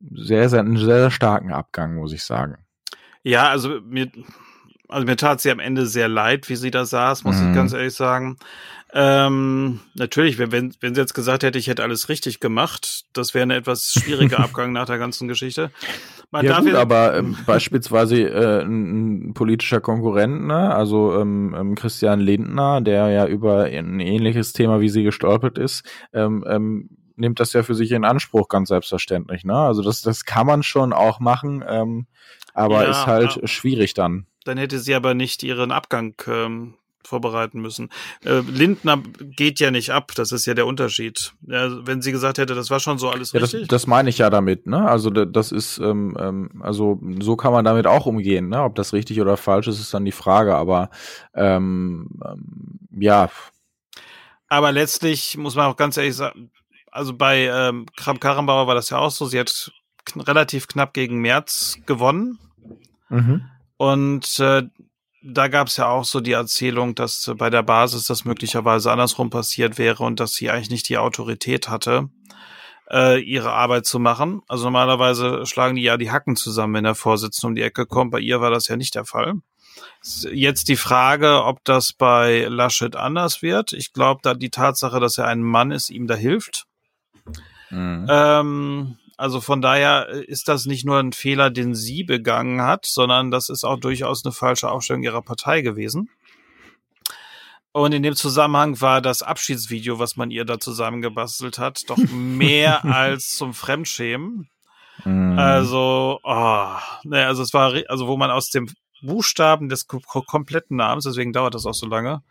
[0.00, 2.56] sehr, sehr, einen sehr, sehr starken Abgang, muss ich sagen.
[3.22, 4.10] ja, also mir,
[4.88, 7.48] also mir tat sie am Ende sehr leid, wie sie da saß, muss Mhm.
[7.48, 8.36] ich ganz ehrlich sagen.
[8.92, 13.34] Ähm, natürlich, wenn, wenn, wenn sie jetzt gesagt hätte, ich hätte alles richtig gemacht, das
[13.34, 15.70] wäre ein etwas schwieriger Abgang nach der ganzen Geschichte.
[16.32, 20.74] Man ja darf gut, aber ähm, beispielsweise äh, ein, ein politischer Konkurrent, ne?
[20.74, 25.84] also ähm, ähm, Christian Lindner, der ja über ein ähnliches Thema wie sie gestolpert ist,
[26.12, 29.44] ähm, ähm, nimmt das ja für sich in Anspruch, ganz selbstverständlich.
[29.44, 29.54] Ne?
[29.54, 32.06] Also das, das kann man schon auch machen, ähm,
[32.54, 33.46] aber Ja, ist halt ja.
[33.46, 34.26] schwierig dann.
[34.44, 37.88] dann hätte sie aber nicht ihren Abgang ähm, vorbereiten müssen.
[38.24, 41.32] Äh, Lindner geht ja nicht ab, das ist ja der Unterschied.
[41.46, 43.68] Ja, wenn sie gesagt hätte, das war schon so alles Ja, das, richtig.
[43.68, 44.86] das meine ich ja damit, ne?
[44.86, 48.62] Also da- das ist, ähm, ähm, also so kann man damit auch umgehen, ne?
[48.62, 50.54] Ob das richtig oder falsch ist, ist dann die Frage.
[50.56, 50.90] Aber
[51.34, 53.30] ähm, ähm, ja,
[54.48, 56.50] Aber letztlich muss man auch ganz ehrlich sagen,
[56.90, 59.72] also bei ähm, Kram-Karrenbauer war das ja auch so, sie hat
[60.04, 62.38] kn relativ knapp gegen März gewonnen.
[63.08, 63.44] mhm.
[63.76, 64.64] Und äh,
[65.22, 68.90] da gab es ja auch so die Erzählung, dass äh, bei der Basis das möglicherweise
[68.90, 72.08] andersrum passiert wäre und dass sie eigentlich nicht die Autorität hatte,
[72.90, 74.42] äh, ihre Arbeit zu machen.
[74.48, 78.10] Also normalerweise schlagen die ja die Hacken zusammen, wenn der Vorsitzende um die Ecke kommt.
[78.10, 79.34] Bei ihr war das ja nicht der Fall.
[80.30, 83.72] Jetzt die Frage, ob das bei Laschet anders wird.
[83.72, 86.66] Ich glaube, da die Tatsache, dass er ein Mann ist, ihm da hilft.
[87.70, 88.06] Mhm.
[88.08, 93.30] Ähm, also von daher ist das nicht nur ein Fehler, den sie begangen hat, sondern
[93.30, 96.08] das ist auch durchaus eine falsche Aufstellung ihrer Partei gewesen.
[97.72, 102.84] Und in dem Zusammenhang war das Abschiedsvideo, was man ihr da zusammengebastelt hat, doch mehr
[102.84, 104.48] als zum Fremdschämen.
[105.04, 105.38] Mhm.
[105.38, 106.66] Also, oh,
[107.04, 108.68] ne, also es war, also wo man aus dem
[109.02, 112.22] Buchstaben des ko ko kompletten Namens, deswegen dauert das auch so lange,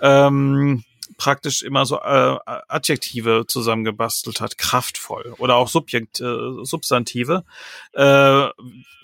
[0.00, 0.84] ähm,
[1.16, 2.36] praktisch immer so äh,
[2.68, 7.44] Adjektive zusammengebastelt hat, kraftvoll oder auch Subjekt, äh, Substantive.
[7.92, 8.48] Äh,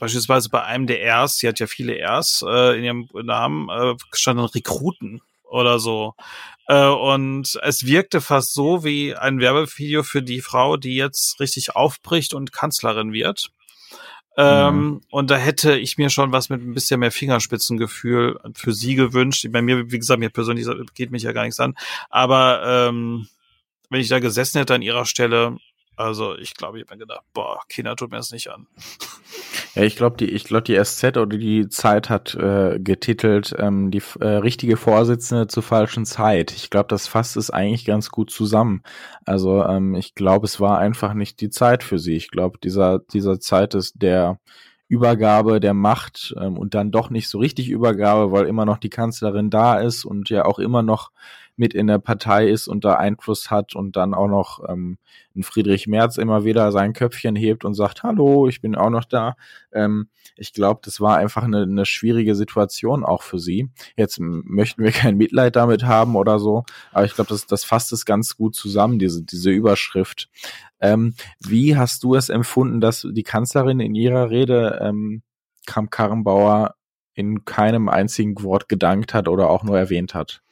[0.01, 3.95] beispielsweise bei einem der Rs, sie hat ja viele Rs äh, in ihrem Namen, äh,
[4.13, 6.15] standen Rekruten oder so.
[6.67, 11.77] Äh, und es wirkte fast so wie ein Werbevideo für die Frau, die jetzt richtig
[11.77, 13.51] aufbricht und Kanzlerin wird.
[14.37, 18.95] Ähm, Und da hätte ich mir schon was mit ein bisschen mehr Fingerspitzengefühl für sie
[18.95, 19.47] gewünscht.
[19.51, 21.75] Bei mir, wie gesagt, mir persönlich geht mich ja gar nichts an.
[22.11, 23.29] Aber ähm,
[23.91, 25.57] wenn ich da gesessen hätte an ihrer Stelle,
[25.97, 28.67] also ich glaube, ich habe mir gedacht, boah, Kinder tut mir das nicht an.
[29.75, 33.91] Ja, ich glaube, die, ich glaube, die SZ oder die Zeit hat äh, getitelt, ähm,
[33.91, 36.53] die äh, richtige Vorsitzende zur falschen Zeit.
[36.53, 38.83] Ich glaube, das fasst es eigentlich ganz gut zusammen.
[39.25, 42.15] Also ähm, ich glaube, es war einfach nicht die Zeit für sie.
[42.15, 44.39] Ich glaube, dieser, dieser Zeit ist der
[44.87, 48.91] Übergabe der Macht ähm, und dann doch nicht so richtig Übergabe, weil immer noch die
[48.91, 51.11] Kanzlerin da ist und ja auch immer noch
[51.57, 54.99] mit in der Partei ist und da Einfluss hat und dann auch noch ähm,
[55.37, 59.05] ein Friedrich Merz immer wieder sein Köpfchen hebt und sagt, hallo, ich bin auch noch
[59.05, 59.37] da.
[59.73, 63.71] Ähm, ich glaube, das war einfach eine, eine schwierige Situation auch für sie.
[63.97, 67.93] Jetzt möchten wir kein Mitleid damit haben oder so, aber ich glaube, das, das fasst
[67.93, 70.29] es ganz gut zusammen, diese, diese Überschrift.
[70.81, 75.23] Ähm, wie hast du es empfunden, dass die Kanzlerin in ihrer Rede ähm,
[75.67, 76.75] Kramp-Karrenbauer
[77.15, 80.44] in keinem einzigen Wort gedankt hat oder auch nur erwähnt hat?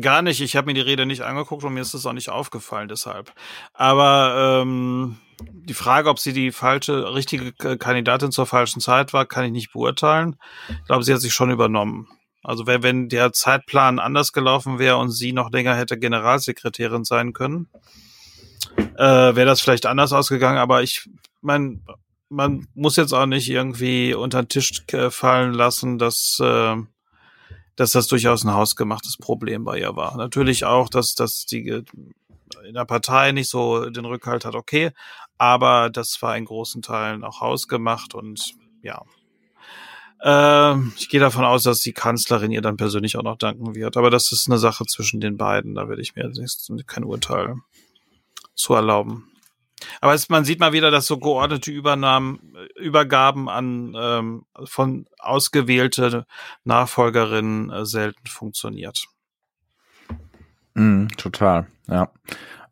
[0.00, 0.40] Gar nicht.
[0.40, 3.32] Ich habe mir die Rede nicht angeguckt und mir ist das auch nicht aufgefallen deshalb.
[3.74, 9.44] Aber ähm, die Frage, ob sie die falsche, richtige Kandidatin zur falschen Zeit war, kann
[9.44, 10.36] ich nicht beurteilen.
[10.70, 12.08] Ich glaube, sie hat sich schon übernommen.
[12.42, 17.34] Also wenn, wenn der Zeitplan anders gelaufen wäre und sie noch länger hätte Generalsekretärin sein
[17.34, 17.68] können,
[18.96, 20.58] äh, wäre das vielleicht anders ausgegangen.
[20.58, 21.08] Aber ich
[21.42, 21.84] mein,
[22.30, 26.76] man muss jetzt auch nicht irgendwie unter den Tisch äh, fallen lassen, dass äh,
[27.76, 30.16] dass das durchaus ein hausgemachtes Problem bei ihr war.
[30.16, 31.82] Natürlich auch, dass, dass die
[32.64, 34.90] in der Partei nicht so den Rückhalt hat, okay,
[35.38, 39.02] aber das war in großen Teilen auch hausgemacht und ja.
[40.24, 43.96] Ähm, ich gehe davon aus, dass die Kanzlerin ihr dann persönlich auch noch danken wird.
[43.96, 45.74] Aber das ist eine Sache zwischen den beiden.
[45.74, 46.30] Da werde ich mir
[46.86, 47.56] kein Urteil
[48.54, 49.31] zu erlauben.
[50.00, 56.26] Aber es, man sieht mal wieder, dass so geordnete Übernahmen, Übergaben an ähm, von ausgewählte
[56.64, 59.06] Nachfolgerinnen äh, selten funktioniert.
[60.74, 62.10] Mm, total, ja.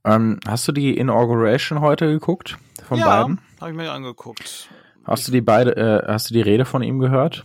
[0.05, 2.57] Ähm, hast du die Inauguration heute geguckt
[2.89, 3.41] von ja, beiden?
[3.55, 4.69] Ja, habe ich mir angeguckt.
[5.05, 7.45] Hast du die beide, äh, hast du die Rede von ihm gehört?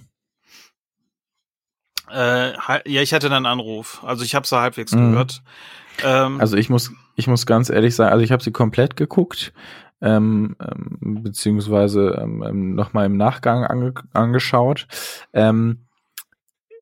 [2.12, 2.54] Äh,
[2.86, 4.04] ja, ich hatte einen Anruf.
[4.04, 5.12] Also ich habe sie halbwegs mhm.
[5.12, 5.42] gehört.
[6.04, 9.54] Ähm, also ich muss, ich muss ganz ehrlich sagen, also ich habe sie komplett geguckt,
[10.02, 14.88] ähm, ähm, beziehungsweise ähm, ähm nochmal im Nachgang ange angeschaut.
[15.34, 15.86] Ähm,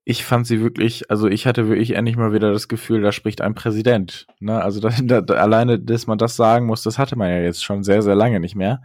[0.06, 3.40] ich fand sie wirklich, also ich hatte wirklich endlich mal wieder das Gefühl, da spricht
[3.40, 4.28] ein Präsident.
[4.40, 4.62] Ne?
[4.62, 7.84] Also da, da, alleine, dass man das sagen muss, das hatte man ja jetzt schon
[7.84, 8.82] sehr, sehr lange nicht mehr.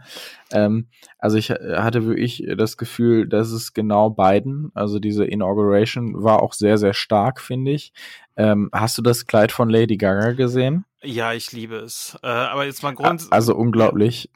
[0.51, 6.41] Ähm, also ich hatte wirklich das Gefühl, dass es genau Biden, also diese Inauguration war
[6.41, 7.91] auch sehr, sehr stark, finde ich.
[8.39, 10.85] Ähm, hast du das Kleid von Lady Gaga gesehen?
[11.03, 12.17] Ja, ich liebe es.
[12.23, 13.33] Äh, aber jetzt mal grundsätzlich.
[13.33, 14.29] Also unglaublich.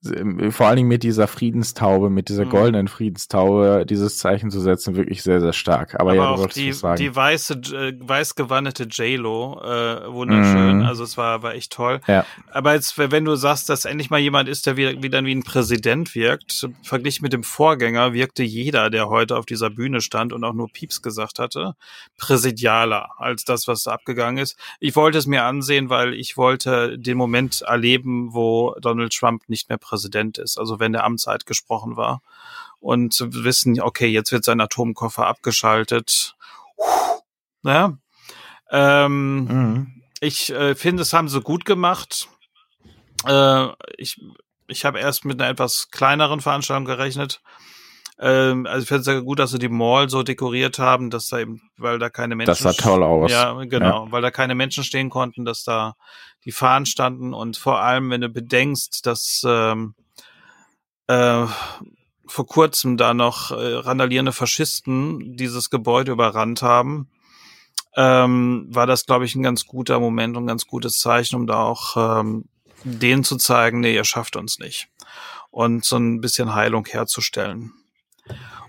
[0.00, 2.50] Vor allen Dingen mit dieser Friedenstaube, mit dieser mhm.
[2.50, 5.98] goldenen Friedenstaube, dieses Zeichen zu setzen, wirklich sehr, sehr stark.
[5.98, 10.78] Aber, Aber ja, auch die, die weiße, äh, weiß gewandete J-Lo, äh, wunderschön.
[10.78, 10.84] Mhm.
[10.84, 12.00] Also es war, war echt toll.
[12.06, 12.24] Ja.
[12.52, 15.42] Aber jetzt, wenn du sagst, dass endlich mal jemand ist, der wieder, wieder wie ein
[15.42, 20.44] Präsident wirkt, verglichen mit dem Vorgänger wirkte jeder, der heute auf dieser Bühne stand und
[20.44, 21.74] auch nur Pieps gesagt hatte,
[22.18, 24.56] präsidialer als das, was da abgegangen ist.
[24.78, 29.68] Ich wollte es mir ansehen, weil ich wollte den Moment erleben, wo Donald Trump nicht
[29.68, 32.22] mehr Präsident ist, also wenn der Amtszeit gesprochen war.
[32.80, 36.36] Und zu wissen, okay, jetzt wird sein Atomkoffer abgeschaltet.
[37.64, 37.98] Ja.
[38.70, 40.02] Ähm, mhm.
[40.20, 42.28] Ich äh, finde, es haben sie gut gemacht.
[43.26, 44.20] Äh, ich
[44.68, 47.40] ich habe erst mit einer etwas kleineren Veranstaltung gerechnet.
[48.20, 51.28] Ähm, also ich finde es sehr gut, dass sie die Mall so dekoriert haben, dass
[51.28, 52.48] da eben, weil da keine Menschen.
[52.48, 53.30] Das sah toll aus.
[53.30, 54.12] Ja, genau, ja.
[54.12, 55.94] weil da keine Menschen stehen konnten, dass da
[56.44, 59.94] die Fahnen standen und vor allem, wenn du bedenkst, dass ähm,
[61.06, 61.46] äh,
[62.26, 67.08] vor kurzem da noch äh, randalierende Faschisten dieses Gebäude überrannt haben,
[67.96, 71.46] ähm, war das, glaube ich, ein ganz guter Moment und ein ganz gutes Zeichen, um
[71.46, 72.44] da auch ähm,
[72.84, 74.88] denen zu zeigen, nee, ihr schafft uns nicht.
[75.50, 77.72] Und so ein bisschen Heilung herzustellen.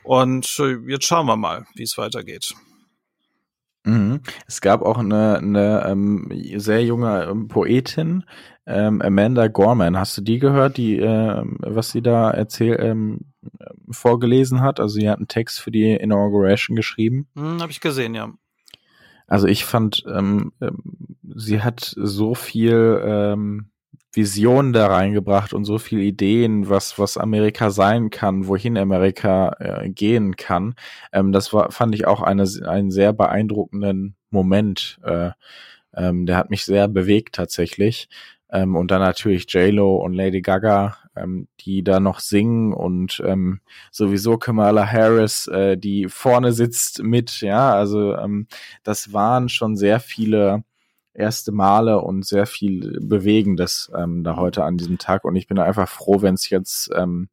[0.03, 2.53] Und äh, jetzt schauen wir mal, wie es weitergeht.
[3.83, 4.21] Mhm.
[4.47, 8.23] Es gab auch eine, eine ähm, sehr junge ähm, Poetin,
[8.65, 9.97] ähm, Amanda Gorman.
[9.97, 13.31] Hast du die gehört, die, äh, was sie da erzählt, ähm,
[13.89, 14.79] vorgelesen hat?
[14.79, 17.27] Also sie hat einen Text für die Inauguration geschrieben.
[17.35, 18.31] Hm, Habe ich gesehen, ja.
[19.27, 20.79] Also ich fand, ähm, ähm,
[21.35, 23.69] sie hat so viel ähm,
[24.13, 29.89] Visionen da reingebracht und so viele Ideen, was, was Amerika sein kann, wohin Amerika äh,
[29.89, 30.75] gehen kann.
[31.13, 34.99] Ähm, das war, fand ich auch eine, einen sehr beeindruckenden Moment.
[35.03, 35.31] Äh,
[35.95, 38.09] ähm, der hat mich sehr bewegt tatsächlich.
[38.51, 43.61] Ähm, und dann natürlich J-Lo und Lady Gaga, ähm, die da noch singen und ähm,
[43.91, 48.47] sowieso Kamala Harris, äh, die vorne sitzt mit, ja, also ähm,
[48.83, 50.63] das waren schon sehr viele
[51.19, 55.25] erste Male und sehr viel Bewegendes ähm, da heute an diesem Tag.
[55.25, 57.29] Und ich bin einfach froh, wenn es jetzt ähm,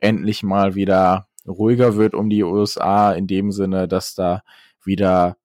[0.00, 4.42] endlich mal wieder ruhiger wird um die USA, in dem Sinne, dass da
[4.84, 5.36] wieder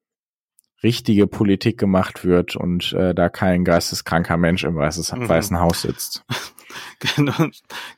[0.81, 5.29] richtige Politik gemacht wird und äh, da kein geisteskranker Mensch im Weißes, mhm.
[5.29, 6.25] Weißen Haus sitzt.
[7.15, 7.47] genau.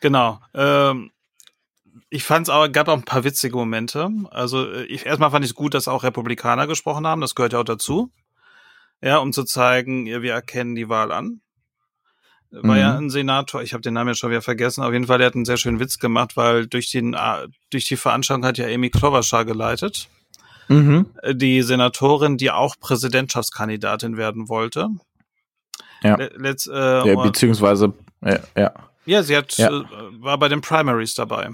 [0.01, 0.39] genau.
[0.53, 1.11] Ähm,
[2.09, 4.11] ich fand es auch, gab auch ein paar witzige Momente.
[4.29, 7.21] Also äh, ich, erstmal fand ich es gut, dass auch Republikaner gesprochen haben.
[7.21, 8.11] Das gehört ja auch dazu
[9.01, 11.41] ja, um zu zeigen, wir erkennen die Wahl an.
[12.51, 12.79] War mhm.
[12.79, 15.27] ja ein Senator, ich habe den Namen ja schon wieder vergessen, auf jeden Fall, der
[15.27, 17.15] hat einen sehr schönen Witz gemacht, weil durch, den,
[17.69, 20.07] durch die Veranstaltung hat ja Amy Klobuchar geleitet.
[20.67, 21.07] Mhm.
[21.33, 24.89] Die Senatorin, die auch Präsidentschaftskandidatin werden wollte.
[26.01, 26.17] Ja.
[26.35, 28.73] Let's, äh, ja beziehungsweise, ja, ja.
[29.05, 29.69] Ja, sie hat, ja.
[29.69, 29.83] Äh,
[30.19, 31.49] war bei den Primaries dabei.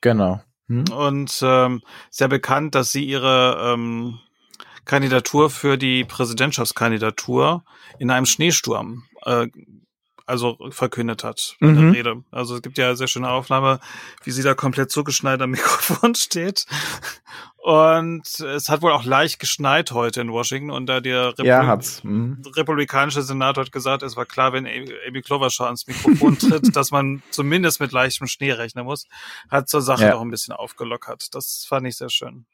[0.00, 0.40] Genau.
[0.68, 0.84] Mhm.
[0.92, 4.20] Und ähm, sehr bekannt, dass sie ihre ähm,
[4.84, 7.64] Kandidatur für die Präsidentschaftskandidatur
[7.98, 9.48] in einem Schneesturm äh,
[10.26, 11.76] also verkündet hat in mhm.
[11.76, 12.24] der Rede.
[12.30, 13.80] Also es gibt ja eine sehr schöne Aufnahme,
[14.22, 16.66] wie sie da komplett zugeschneit am Mikrofon steht.
[17.56, 21.78] Und es hat wohl auch leicht geschneit heute in Washington und da der Repub ja,
[22.02, 22.42] mhm.
[22.54, 27.22] republikanische Senator hat gesagt, es war klar, wenn Amy Klobuchar ans Mikrofon tritt, dass man
[27.30, 29.06] zumindest mit leichtem Schnee rechnen muss,
[29.48, 30.10] hat zur Sache ja.
[30.10, 31.34] noch ein bisschen aufgelockert.
[31.34, 32.44] Das fand ich sehr schön.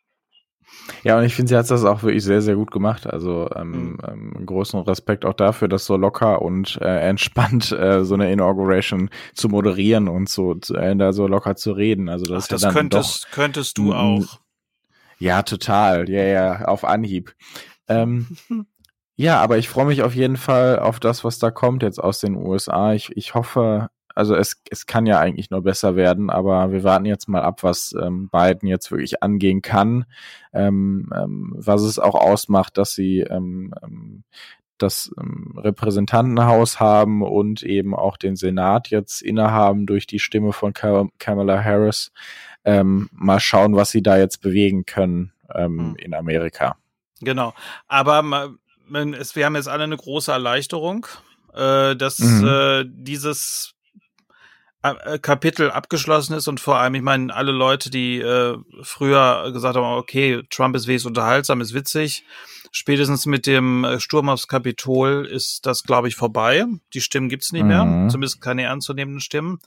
[1.02, 3.06] Ja, und ich finde, sie hat das auch wirklich sehr, sehr gut gemacht.
[3.06, 3.98] Also ähm, mhm.
[4.06, 9.10] ähm, großen Respekt auch dafür, das so locker und äh, entspannt äh, so eine Inauguration
[9.34, 12.08] zu moderieren und so zu, äh, da so locker zu reden.
[12.08, 14.40] Also das, Ach, das ja könntest, könntest du auch.
[15.18, 16.08] Ja, total.
[16.08, 17.34] Ja, ja, auf Anhieb.
[17.88, 18.26] Ähm,
[19.16, 22.20] ja, aber ich freue mich auf jeden Fall auf das, was da kommt jetzt aus
[22.20, 22.94] den USA.
[22.94, 27.06] Ich, ich hoffe, also es, es kann ja eigentlich nur besser werden, aber wir warten
[27.06, 30.04] jetzt mal ab, was ähm, Biden jetzt wirklich angehen kann,
[30.52, 34.24] ähm, ähm, was es auch ausmacht, dass sie ähm, ähm,
[34.78, 40.72] das ähm, Repräsentantenhaus haben und eben auch den Senat jetzt innehaben durch die Stimme von
[40.72, 42.12] Kamala Harris.
[42.64, 45.96] Ähm, mal schauen, was sie da jetzt bewegen können ähm, hm.
[45.96, 46.76] in Amerika.
[47.20, 47.54] Genau.
[47.88, 51.06] Aber man, es, wir haben jetzt alle eine große Erleichterung,
[51.54, 52.46] äh, dass mhm.
[52.46, 53.74] äh, dieses
[54.82, 59.98] Kapitel abgeschlossen ist und vor allem, ich meine, alle Leute, die äh, früher gesagt haben,
[59.98, 62.24] okay, Trump ist wenigstens unterhaltsam, ist witzig,
[62.70, 66.64] spätestens mit dem äh, Sturm aufs Kapitol ist das, glaube ich, vorbei.
[66.94, 68.08] Die Stimmen gibt's nicht mehr, mhm.
[68.08, 69.58] zumindest keine ernstzunehmenden Stimmen.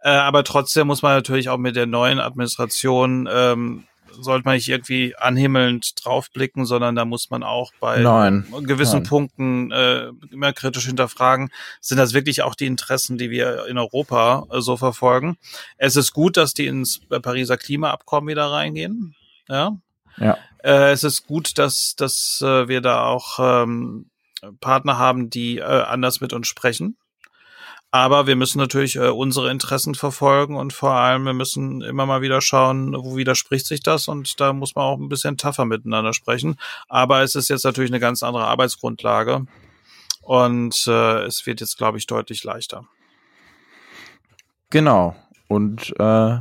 [0.00, 3.84] Äh, aber trotzdem muss man natürlich auch mit der neuen Administration ähm,
[4.20, 8.46] sollte man nicht irgendwie anhimmelnd draufblicken, sondern da muss man auch bei Nein.
[8.62, 9.08] gewissen Nein.
[9.08, 11.50] Punkten äh, immer kritisch hinterfragen,
[11.80, 15.36] sind das wirklich auch die Interessen, die wir in Europa äh, so verfolgen.
[15.76, 19.14] Es ist gut, dass die ins Pariser Klimaabkommen wieder reingehen.
[19.48, 19.76] Ja.
[20.18, 20.36] ja.
[20.62, 24.10] Äh, es ist gut, dass, dass äh, wir da auch ähm,
[24.60, 26.96] Partner haben, die äh, anders mit uns sprechen.
[27.96, 32.20] Aber wir müssen natürlich äh, unsere Interessen verfolgen und vor allem wir müssen immer mal
[32.20, 36.12] wieder schauen, wo widerspricht sich das und da muss man auch ein bisschen tougher miteinander
[36.12, 36.58] sprechen.
[36.88, 39.46] Aber es ist jetzt natürlich eine ganz andere Arbeitsgrundlage
[40.20, 42.84] und äh, es wird jetzt, glaube ich, deutlich leichter.
[44.68, 45.16] Genau.
[45.48, 46.40] Und äh,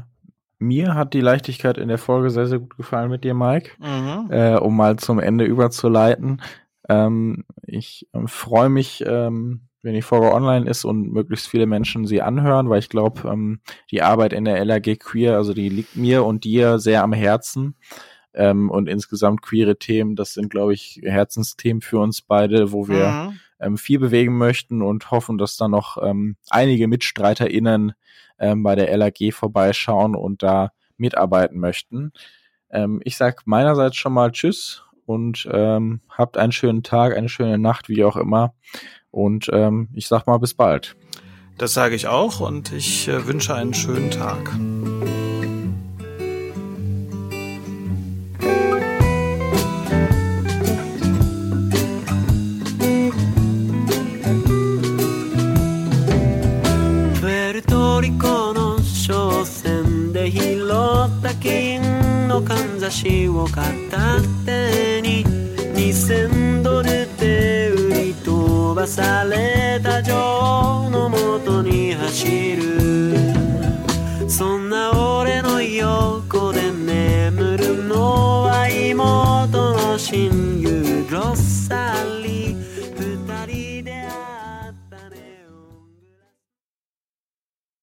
[0.60, 3.72] mir hat die Leichtigkeit in der Folge sehr, sehr gut gefallen mit dir, Mike.
[3.80, 4.30] Mhm.
[4.30, 6.42] Äh, um mal zum Ende überzuleiten.
[6.90, 12.08] Ähm, ich äh, freue mich, ähm, wenn die Folge online ist und möglichst viele Menschen
[12.08, 13.60] sie anhören, weil ich glaube, ähm,
[13.92, 17.76] die Arbeit in der LAG Queer, also die liegt mir und dir sehr am Herzen.
[18.34, 23.08] Ähm, und insgesamt queere Themen, das sind, glaube ich, Herzensthemen für uns beide, wo wir
[23.08, 23.40] mhm.
[23.60, 27.94] ähm, viel bewegen möchten und hoffen, dass da noch ähm, einige MitstreiterInnen
[28.40, 32.12] ähm, bei der LAG vorbeischauen und da mitarbeiten möchten.
[32.72, 37.60] Ähm, ich sag meinerseits schon mal Tschüss und ähm, habt einen schönen Tag, eine schöne
[37.60, 38.56] Nacht, wie auch immer.
[39.15, 40.97] Und ähm, ich sag mal bis bald.
[41.59, 44.51] Das sage ich auch und ich äh, wünsche einen schönen Tag.
[58.01, 64.94] Rico の商船で拾った金のかんざしを片手に
[68.88, 73.16] された女王のもとに走る。
[74.30, 80.65] そんな俺の横で眠るのは妹の親友